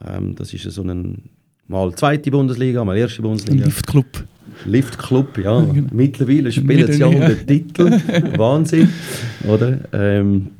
[0.06, 1.30] Ähm, das ist so ein
[1.66, 3.66] mal zweite Bundesliga, mal erste Bundesliga.
[3.66, 4.24] Liftclub.
[4.64, 5.60] Liftclub, ja.
[5.72, 5.88] Genau.
[5.92, 7.90] Mittlerweile spielen sie ja um den Titel.
[8.38, 8.88] Wahnsinn,
[9.46, 9.78] oder?
[9.92, 10.50] Ähm,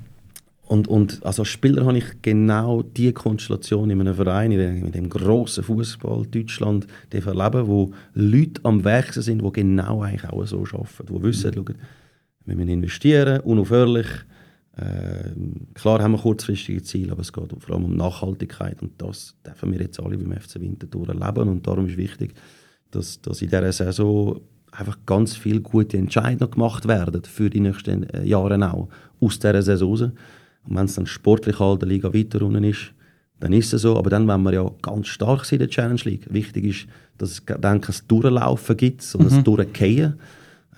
[0.71, 4.87] und, und also als Spieler habe ich genau die Konstellation in einem Verein, in dem,
[4.87, 10.47] in dem grossen Fußball Deutschland erleben, wo Leute am Wechseln sind, die genau eigentlich auch
[10.47, 11.75] so arbeiten, die wissen, schauen,
[12.45, 14.07] wir müssen investieren, unaufhörlich.
[14.79, 19.35] Ähm, klar haben wir kurzfristige Ziele, aber es geht vor allem um Nachhaltigkeit und das
[19.45, 22.33] dürfen wir jetzt alle beim FC Winterthur erleben und darum ist wichtig,
[22.93, 24.41] dass, dass in dieser Saison
[24.71, 28.89] einfach ganz viele gute Entscheidungen gemacht werden für die nächsten äh, Jahre auch,
[29.21, 30.13] aus dieser Saison.
[30.71, 32.93] Und wenn es dann sportlich halt der Liga weiter unten ist,
[33.41, 33.97] dann ist es so.
[33.97, 36.87] Aber dann, wenn wir ja ganz stark sind in der Challenge League, wichtig ist,
[37.19, 40.15] dass es dann kein Durchlaufen gibt und ein Durchgehen.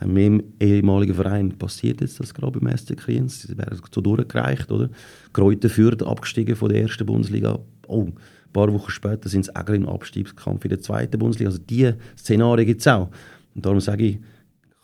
[0.01, 3.43] Äh, Mit dem ehemaligen Verein passiert jetzt das gerade beim SC Kriens.
[3.43, 4.89] Sie werden so durchgereicht, oder?
[5.33, 7.59] Kräuter Fürth abgestiegen von der ersten Bundesliga.
[7.87, 8.15] Oh, ein
[8.53, 11.51] paar Wochen später sind sie auch im Abstiegskampf in der zweiten Bundesliga.
[11.51, 13.11] Also diese Szenarien gibt es auch.
[13.55, 14.19] Und darum sage ich,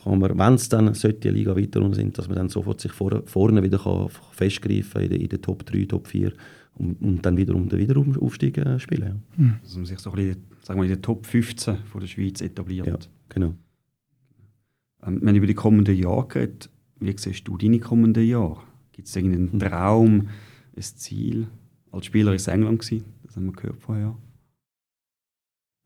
[0.02, 2.80] kann man, wenn es dann sollte die Liga weiter unten sind, dass man dann sofort
[2.80, 6.32] sich vor, vorne wieder kann festgreifen in den in der Top 3, Top 4
[6.74, 9.22] und, und dann wieder um den Wiederaufstieg äh, spielen.
[9.36, 9.58] Ja.
[9.62, 12.40] Dass man sich so ein bisschen, sagen wir, in den Top 15 von der Schweiz
[12.40, 12.86] etabliert.
[12.86, 13.54] Ja, genau.
[15.02, 16.70] Ähm, haben über die kommenden Jahre geredet.
[17.00, 18.58] Wie siehst du deine kommenden Jahre?
[18.92, 20.28] Gibt es irgendeinen Traum,
[20.76, 21.48] ein Ziel,
[21.90, 23.04] Als Spieler war es England, gewesen.
[23.24, 24.16] das haben wir gehört vorher.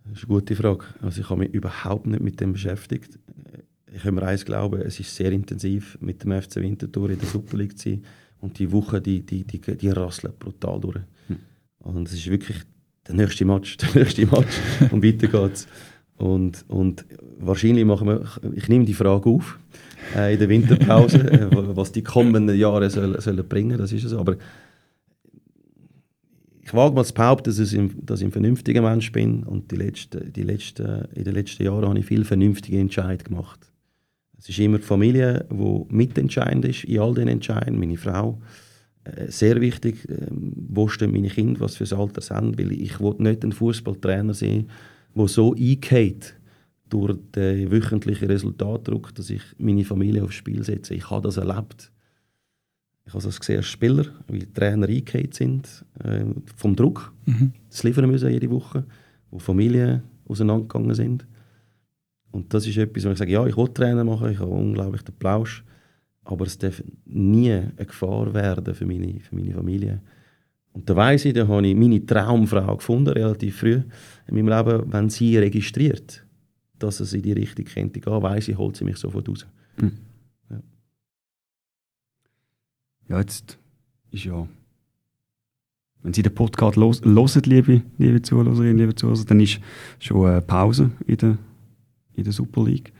[0.04, 0.84] Das ist eine gute Frage.
[1.00, 3.18] Also ich habe mich überhaupt nicht mit dem beschäftigt.
[3.94, 7.28] Ich habe mir eins glauben, es ist sehr intensiv mit dem FC Winterthur in der
[7.28, 8.04] Super League zu sein.
[8.40, 11.00] Und die Woche, die, die, die, die rasseln brutal durch.
[11.28, 11.38] Hm.
[11.80, 12.56] Und es ist wirklich
[13.06, 14.58] der nächste Match, der nächste Match
[14.90, 15.68] und weiter geht's.
[16.16, 17.04] Und, und
[17.38, 18.24] wahrscheinlich machen wir,
[18.54, 19.58] ich nehme die Frage auf
[20.14, 24.12] äh, in der Winterpause, äh, was die kommenden Jahre sollen, sollen bringen, das ist es.
[24.12, 24.36] Aber
[26.60, 29.76] ich wage mal zu behaupten, dass ich, dass ich ein vernünftiger Mensch bin und die
[29.76, 33.71] letzten, die letzten, in den letzten Jahren habe ich viele vernünftige Entscheidungen gemacht.
[34.42, 38.40] Es ist immer die Familie, die mitentscheidend ist in all den Entscheidungen, meine Frau.
[39.04, 42.98] Äh, sehr wichtig, äh, wo stehen meine Kinder, was für ein Alter sind, weil ich
[42.98, 44.68] will nicht einen Fußballtrainer sein,
[45.14, 46.34] der so eingeht
[46.88, 50.94] durch den wöchentlichen Resultatdruck, dass ich meine Familie aufs Spiel setze.
[50.94, 51.92] Ich habe das erlebt.
[53.06, 56.24] Ich habe das gesehen als Spieler, wie die Trainer eingeht sind, äh,
[56.56, 57.52] vom Druck, mhm.
[57.70, 58.84] das liefern müssen jede Woche,
[59.30, 61.26] wo Familien auseinandergegangen sind.
[62.32, 65.02] Und das ist etwas, wo ich sage, ja, ich will Trainer machen, ich habe unglaublich
[65.02, 65.62] den Plausch,
[66.24, 70.00] aber es darf nie eine Gefahr werden für meine, für meine Familie.
[70.72, 73.82] Und da weiss ich, da habe ich meine Traumfrau gefunden, relativ früh
[74.26, 76.24] in meinem Leben, wenn sie registriert,
[76.78, 79.46] dass es in die Richtung könnte gehen, weiss ich, holt sie mich sofort raus.
[79.76, 79.92] Mhm.
[80.50, 80.62] Ja.
[83.10, 83.58] ja, jetzt
[84.10, 84.48] ist ja,
[86.02, 89.60] wenn Sie den Podcast hören, liebe, liebe Zuhörerinnen, liebe Zuhörer, dann ist
[90.00, 91.38] schon eine Pause in der,
[92.14, 92.92] in der Super League.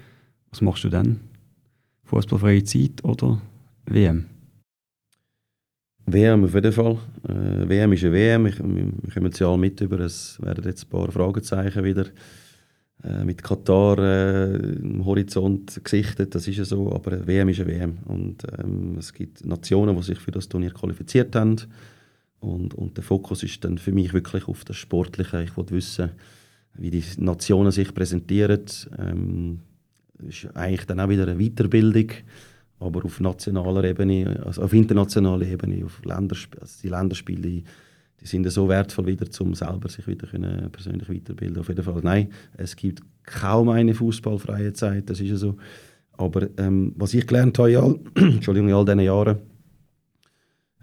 [0.50, 1.20] Was machst du dann?
[2.04, 3.40] Fußballfreie Zeit oder
[3.86, 4.26] WM?
[6.06, 6.98] WM auf jeden Fall.
[7.28, 8.46] Äh, WM ist eine WM.
[8.46, 10.00] Ich, wir kommen ja alle mit über.
[10.00, 12.06] Es werden jetzt ein paar Fragezeichen wieder
[13.04, 16.34] äh, mit Katar äh, im Horizont gesichtet.
[16.34, 16.92] Das ist ja so.
[16.92, 17.98] Aber eine WM ist eine WM.
[18.06, 21.56] Und ähm, es gibt Nationen, die sich für das Turnier qualifiziert haben.
[22.40, 25.42] Und, und der Fokus ist dann für mich wirklich auf das Sportliche.
[25.44, 26.10] Ich wollte wissen,
[26.74, 28.64] wie die Nationen sich präsentieren.
[28.98, 29.60] Ähm,
[30.26, 32.12] ist eigentlich dann auch wieder eine Weiterbildung
[32.82, 37.64] aber auf nationaler Ebene, also auf internationaler Ebene, auf Ländersp also die Länderspiele, die,
[38.20, 41.58] die sind so wertvoll wieder, um selber sich wieder können, persönlich weiterbilden.
[41.58, 45.56] Auf jeden Fall, nein, es gibt kaum eine fußballfreie Zeit, das ist ja so.
[46.12, 49.38] Aber ähm, was ich gelernt habe in all, Entschuldigung, in all diesen Jahren,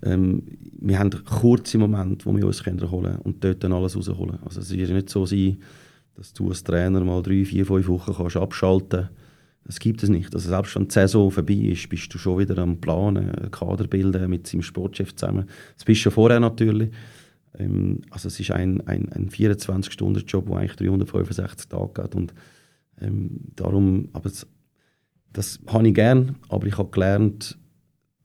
[0.03, 0.43] ähm,
[0.79, 4.39] wir haben kurze Momente, wo wir uns können holen und dort dann alles rausholen.
[4.43, 5.57] Also es wird nicht so sein,
[6.15, 9.19] dass du als Trainer mal drei, vier, fünf Wochen kannst abschalten kannst
[9.69, 10.33] das gibt es nicht.
[10.33, 14.27] Also selbst wenn die Saison vorbei ist, bist du schon wieder am Planen, Kader bilden
[14.27, 15.47] mit seinem Sportchef zusammen.
[15.75, 16.89] Das bist du schon vorher natürlich.
[17.55, 22.15] Ähm, also es ist ein, ein, ein 24-Stunden-Job, der eigentlich 365 Tage hat.
[22.15, 22.33] Und
[22.99, 24.47] ähm, darum, aber das,
[25.33, 27.58] das habe ich gern, aber ich habe gelernt,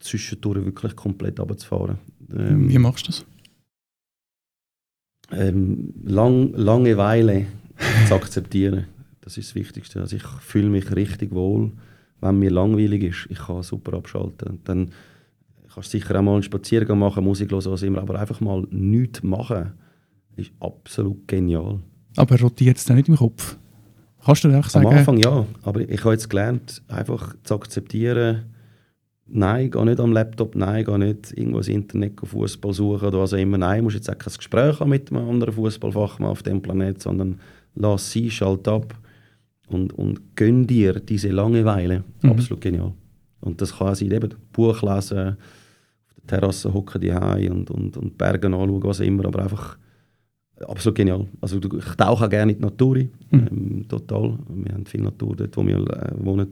[0.05, 1.97] zwischendurch wirklich komplett runterzufahren.
[2.33, 3.25] Ähm, Wie machst du das?
[5.31, 7.47] Ähm, lang, Langeweile
[8.07, 8.85] zu akzeptieren.
[9.21, 9.99] Das ist das Wichtigste.
[9.99, 11.71] Also ich fühle mich richtig wohl,
[12.21, 13.27] wenn mir langweilig ist.
[13.29, 14.59] Ich kann super abschalten.
[14.63, 14.91] Dann
[15.73, 18.65] kannst du sicher auch mal einen Spaziergang machen, Musik hören, was immer, aber einfach mal
[18.69, 19.73] nichts machen,
[20.35, 21.79] ist absolut genial.
[22.15, 23.57] Aber rotiert es dann nicht im Kopf?
[24.23, 24.87] Kannst du einfach sagen?
[24.87, 28.45] Am Anfang ja, aber ich habe jetzt gelernt, einfach zu akzeptieren,
[29.27, 33.33] nein, geh nicht am Laptop, nein, geh nicht irgendwo ins Internet Fußball suchen oder was
[33.33, 33.57] auch immer.
[33.57, 37.39] Nein, musst jetzt auch kein Gespräch haben mit einem anderen Fußballfachmann auf dem Planeten, sondern
[37.75, 38.95] lass sie, schalt ab
[39.67, 42.03] und, und gönn dir diese Langeweile.
[42.21, 42.31] Mhm.
[42.31, 42.93] Absolut genial.
[43.41, 48.17] Und das kann sein, eben Buch lesen, auf der Terrasse hocken die und, und, und
[48.17, 49.77] Berge anschauen, was auch immer, aber einfach
[50.67, 51.27] absolut genial.
[51.41, 53.09] Also ich tauche auch gerne in die Natur mhm.
[53.31, 54.37] ähm, total.
[54.49, 56.49] Wir haben viel Natur dort, wo wir äh, wohnen.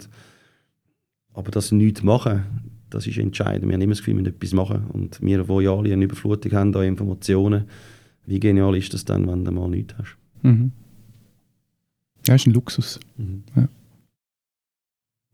[1.33, 2.45] Aber das nichts machen,
[2.89, 3.67] das ist entscheidend.
[3.67, 4.85] Wir haben immer das Gefühl, wir müssen etwas machen.
[4.87, 7.65] Und wir, die ja alle eine Überflutung haben an Informationen,
[8.25, 10.17] wie genial ist das dann, wenn du mal nichts hast?
[10.43, 10.71] Mhm.
[12.25, 12.99] Ja, ist ein Luxus.
[13.17, 13.43] Mhm.
[13.55, 13.67] Ja.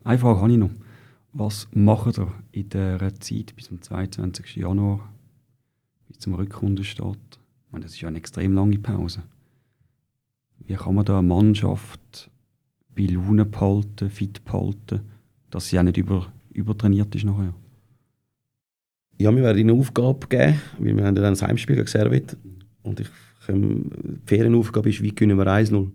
[0.04, 0.72] Eine Frage habe ich noch.
[1.34, 4.56] Was macht ihr in dieser Zeit bis zum 22.
[4.56, 5.14] Januar,
[6.08, 7.18] bis zum Rückrundenstart?
[7.32, 9.22] Ich meine, das ist ja eine extrem lange Pause.
[10.66, 12.32] Wie kann man da eine Mannschaft
[12.96, 15.02] bei Laune behalten, fit behalten,
[15.50, 17.54] dass sie auch nicht über, übertrainiert ist nachher?
[19.18, 22.38] Ja, wir werden eine Aufgabe geben, weil wir haben dann ein Heimspiel gegen Servet.
[22.84, 23.08] Und ich,
[23.48, 23.82] die
[24.26, 25.92] Ferienaufgabe ist, wie gewinnen wir 1-0?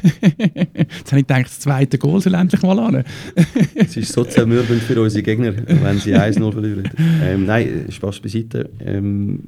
[0.22, 3.04] Jetzt habe ich gedacht, das zweite Goal soll endlich mal an.
[3.74, 6.88] es ist so zermürbend für unsere Gegner, wenn sie 1-0 verlieren.
[7.22, 8.70] Ähm, nein, Spaß beiseite.
[8.80, 9.44] Ähm,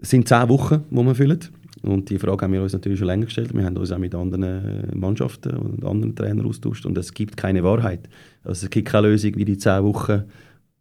[0.00, 1.40] es sind zehn Wochen, die wir füllen.
[1.82, 3.54] Und die Frage haben wir uns natürlich schon länger gestellt.
[3.54, 6.84] Wir haben uns auch mit anderen Mannschaften und anderen Trainern austauscht.
[6.84, 8.08] Und es gibt keine Wahrheit.
[8.44, 10.24] Also es gibt keine Lösung, wie die zehn Wochen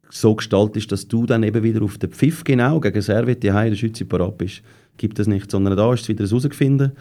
[0.10, 3.54] so gestaltest, dass du dann eben wieder auf den Pfiff genau gegen Servet die in
[3.54, 4.62] der Schweiz parat bist.
[4.98, 6.92] Gibt es nicht, sondern da ist es wieder herausgefunden.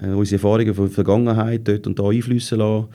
[0.00, 2.86] Äh, unsere Erfahrungen von der Vergangenheit dort und da einflüssen lassen.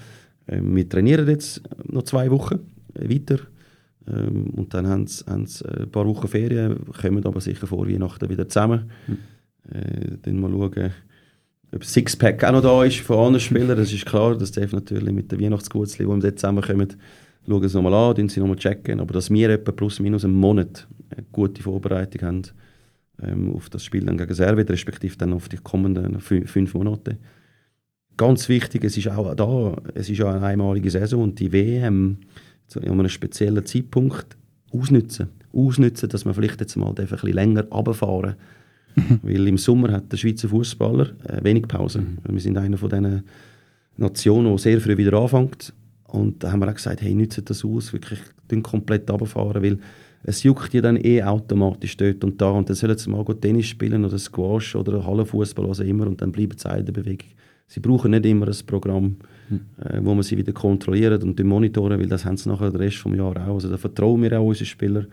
[0.48, 2.60] Ähm, wir trainieren jetzt noch zwei Wochen
[2.96, 3.40] äh, weiter.
[4.08, 8.30] Ähm, und dann haben sie, sie ein paar Wochen Ferien, kommen aber sicher vor Weihnachten
[8.30, 8.90] wieder zusammen.
[9.08, 9.18] Mhm.
[9.70, 10.92] Äh, dann mal schauen,
[11.74, 13.78] ob Sixpack auch noch da ist von anderen Spielern.
[13.78, 16.96] Das ist klar, das darf natürlich mit den Weihnachtsgutzli, die dort zusammenkommen,
[17.48, 19.00] schauen sie nochmal an, sie nochmal checken.
[19.00, 22.42] Aber dass wir etwa plus minus einen Monat eine gute Vorbereitung haben
[23.22, 27.18] ähm, auf das Spiel dann gegen Serbien, respektive dann auf die kommenden fünf Monate.
[28.18, 32.18] Ganz wichtig, es ist auch da, es ist ja eine einmalige Saison und die WM
[32.76, 34.38] an einem speziellen Zeitpunkt
[34.72, 35.30] ausnutzen.
[35.54, 38.36] Ausnutzen, dass man vielleicht jetzt mal ein bisschen länger runterfahren
[38.96, 39.20] mhm.
[39.24, 42.02] Weil im Sommer hat der Schweizer Fußballer äh, wenig Pause.
[42.02, 42.18] Mhm.
[42.28, 43.24] Wir sind einer von diesen
[43.98, 45.74] Nationen, die sehr früh wieder anfängt.
[46.08, 48.20] Und da haben wir auch gesagt, hey, nützt das aus, wirklich
[48.64, 49.80] komplett runterfahren, weil
[50.24, 53.68] es juckt ja dann eh automatisch dort und da und dann sollen sie mal Tennis
[53.68, 57.30] spielen oder Squash oder Hallenfußball, was auch immer und dann bleiben sie in der Bewegung.
[57.68, 59.16] Sie brauchen nicht immer ein Programm,
[59.48, 59.62] hm.
[59.80, 63.06] äh, wo man sie wieder kontrolliert und monitoren, weil das haben sie nachher den Rest
[63.06, 63.54] des Jahres auch.
[63.54, 65.08] Also da vertrauen wir auch unseren Spielern.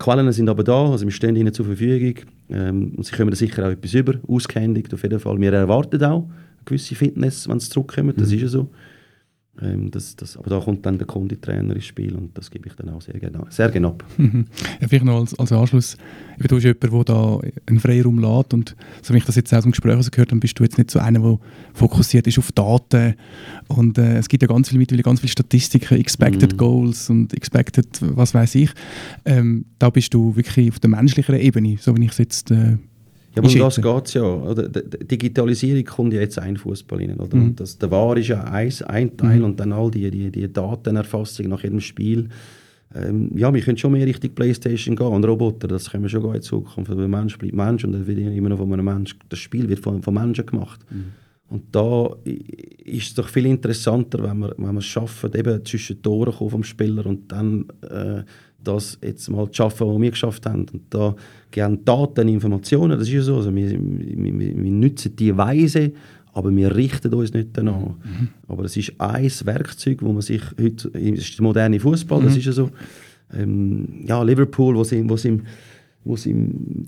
[0.00, 3.34] Die Quellen sind aber da, also wir stehen ihnen zur Verfügung ähm, und sie kommen
[3.34, 5.40] sicher auch etwas über, ausgehändigt auf jeden Fall.
[5.40, 6.32] Wir erwarten auch eine
[6.64, 8.34] gewisse Fitness, wenn sie zurückkommen, das mhm.
[8.34, 8.70] ist ja so.
[9.62, 12.74] Ähm, das, das, aber da kommt dann der Konditrainer ins Spiel und das gebe ich
[12.74, 14.04] dann auch sehr gerne, sehr gerne ab.
[14.18, 15.96] ja, vielleicht noch als, als Anschluss,
[16.38, 19.62] du bist jemand, der da einen Freiraum lässt und so wie ich das jetzt aus
[19.62, 21.38] dem Gespräch also gehört habe, bist du jetzt nicht so einer, der
[21.72, 23.14] fokussiert ist auf Daten
[23.68, 26.56] und äh, es gibt ja ganz viele mittlerweile ganz viele Statistiken, Expected mm.
[26.56, 28.70] Goals und Expected was weiß ich.
[29.24, 32.76] Ähm, da bist du wirklich auf der menschlichen Ebene, so wie ich es jetzt äh,
[33.34, 34.22] ja, aber um das geht es ja.
[34.22, 34.68] Oder?
[34.68, 37.18] Die Digitalisierung kommt ja jetzt ein Fußball rein.
[37.18, 37.36] Oder?
[37.36, 37.56] Mhm.
[37.56, 39.44] Das, der VAR ist ja ein, ein Teil mhm.
[39.44, 42.28] und dann all die, die, die Datenerfassung nach jedem Spiel.
[42.94, 46.22] Ähm, ja, wir können schon mehr Richtung Playstation gehen und Roboter, das können wir schon
[46.22, 46.90] gehen in Zukunft.
[46.90, 49.80] Der Mensch bleibt Mensch und dann wird immer noch von einem Mensch, das Spiel wird
[49.80, 50.80] von, von Menschen gemacht.
[50.90, 51.12] Mhm.
[51.48, 56.02] Und da ist es doch viel interessanter, wenn wir, wenn es schaffen, eben zwischen die
[56.02, 58.22] Tore vom Spieler und dann äh,
[58.64, 60.66] das jetzt mal zu schaffen, was wir geschafft haben.
[60.72, 61.14] Und da
[61.50, 63.36] gehen Daten, Informationen, das ist ja so.
[63.36, 65.92] Also wir, wir, wir nutzen die Weise,
[66.32, 67.80] aber wir richten uns nicht danach.
[67.80, 68.28] Mhm.
[68.48, 72.24] Aber es ist ein Werkzeug, wo man sich heute, das ist der moderne Fußball, mhm.
[72.24, 72.70] das ist ja so.
[73.32, 75.42] Ähm, ja, Liverpool, wo sie, wo sie im,
[76.04, 76.86] wo sie im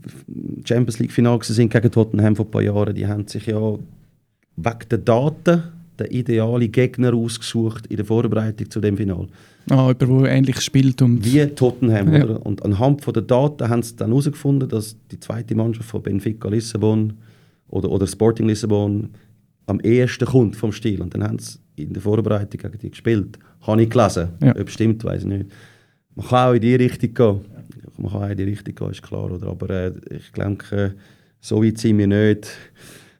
[0.64, 3.58] Champions League Final sind gegen Tottenham vor ein paar Jahren, die haben sich ja
[4.56, 5.62] wegen der Daten
[5.96, 9.28] den idealen Gegner ausgesucht in der Vorbereitung zu dem Final.
[9.70, 11.02] Ah, jemand, der ähnlich spielt.
[11.02, 12.12] Und Wie Tottenham.
[12.14, 12.24] Ja.
[12.24, 12.46] Oder?
[12.46, 16.48] Und anhand von der Daten haben sie dann herausgefunden, dass die zweite Mannschaft von Benfica
[16.48, 17.14] Lissabon
[17.68, 19.10] oder, oder Sporting Lissabon
[19.66, 21.02] am ehesten kommt vom Stil.
[21.02, 23.38] Und dann haben sie in der Vorbereitung gegen die gespielt.
[23.62, 24.28] Habe ich gelesen.
[24.42, 24.54] Ja.
[24.56, 25.50] Ob stimmt, weiß ich nicht.
[26.14, 27.40] Man kann auch in die Richtung gehen.
[27.98, 29.30] Man kann auch in die Richtung gehen, ist klar.
[29.30, 29.48] Oder?
[29.48, 30.94] Aber äh, ich denke,
[31.40, 32.48] so weit sind wir nicht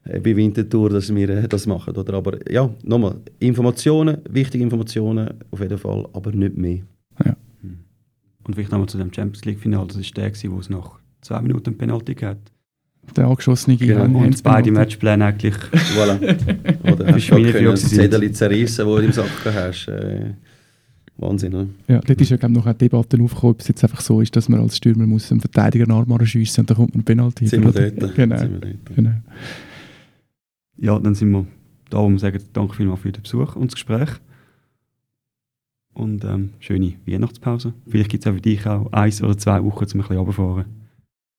[0.07, 1.95] bei Winterthur, dass wir äh, das machen.
[1.95, 2.13] Oder?
[2.13, 6.79] Aber ja, nochmal, Informationen, wichtige Informationen auf jeden Fall, aber nicht mehr.
[7.25, 7.35] Ja.
[8.43, 11.71] Und vielleicht nochmal zu dem Champions League-Final, das war der, wo es nach zwei Minuten
[11.71, 12.37] ein Penalty gab.
[13.15, 14.19] Der angeschossene genau.
[14.19, 15.55] Und beide Matchpläne eigentlich.
[15.95, 16.19] voilà.
[16.91, 19.87] Oder hast du können Zettel zerrissen, die du im Sacken hast.
[19.87, 20.33] Äh,
[21.19, 21.67] Wahnsinn, oder?
[21.87, 24.35] Ja, dort ist ja glaube noch eine Debatte aufgekommen, ob es jetzt einfach so ist,
[24.35, 27.47] dass man als Stürmer muss einen Verteidiger einen Arm schiessen und dann kommt man Penalty.
[27.47, 28.15] Sind wir dort.
[28.15, 28.37] Genau.
[28.37, 28.95] Sind wir dort.
[28.95, 29.11] genau
[30.77, 31.45] ja, dann sind wir
[31.89, 34.09] da, um zu sagen, danke vielmals für den Besuch und das Gespräch.
[35.93, 37.73] Und ähm, schöne Weihnachtspause.
[37.87, 40.65] Vielleicht gibt es auch für dich auch eins oder zwei Wochen, um ein bisschen runterzufahren.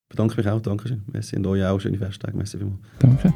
[0.08, 1.02] Bedanke mich auch, danke schön.
[1.12, 2.36] Merci und euch auch schöne Festtage.
[2.36, 2.80] Merci vielmals.
[2.98, 3.32] Danke.